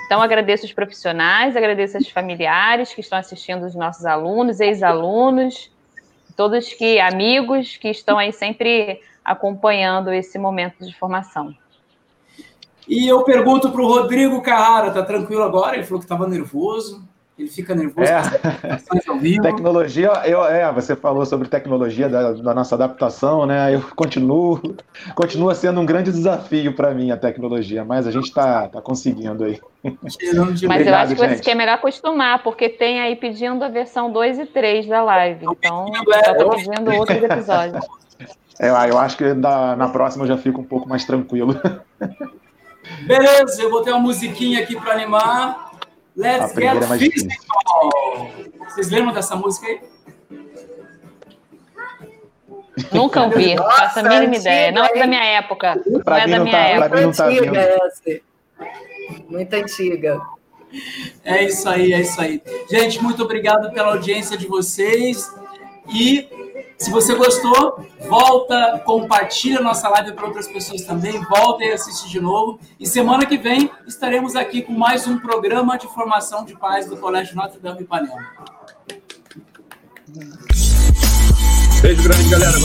[0.05, 5.71] Então, agradeço os profissionais, agradeço os familiares que estão assistindo os nossos alunos, ex-alunos,
[6.35, 11.55] todos que amigos que estão aí sempre acompanhando esse momento de formação.
[12.87, 15.75] E eu pergunto para o Rodrigo Carrara, tá tranquilo agora?
[15.75, 17.03] Ele falou que estava nervoso.
[17.37, 19.41] Ele fica nervoso é.
[19.41, 23.75] Tecnologia, eu, é, você falou sobre tecnologia da, da, nossa adaptação, né?
[23.75, 24.61] Eu continuo,
[25.13, 29.43] continua sendo um grande desafio para mim a tecnologia, mas a gente está tá conseguindo
[29.43, 29.59] aí.
[30.01, 30.15] Mas
[30.63, 31.43] Obrigado, eu acho que gente.
[31.43, 35.45] você é melhor acostumar, porque tem aí pedindo a versão 2 e 3 da live.
[35.51, 37.85] Então, só estou pedindo outros episódios.
[38.57, 41.59] É, eu acho que na, na próxima eu já fico um pouco mais tranquilo.
[43.05, 45.64] Beleza, eu botei uma musiquinha aqui para animar.
[46.15, 48.31] Let's get é physical.
[48.69, 49.81] Vocês lembram dessa música aí?
[52.91, 54.71] Nunca ouvi, não faço a mínima ideia.
[54.71, 55.81] Não é da minha época.
[56.03, 57.01] Pra não é da minha tá, época.
[57.01, 58.21] Muito tá antiga essa.
[59.29, 60.21] Muito antiga.
[61.23, 62.41] É isso aí, é isso aí.
[62.69, 65.33] Gente, muito obrigado pela audiência de vocês.
[65.93, 66.27] E
[66.77, 72.19] se você gostou, volta, compartilha nossa live para outras pessoas também, volta e assiste de
[72.19, 72.59] novo.
[72.79, 76.97] E semana que vem estaremos aqui com mais um programa de formação de paz do
[76.97, 78.29] Colégio Notre Dame Ipanema.
[81.81, 82.57] Beijo grande, galera.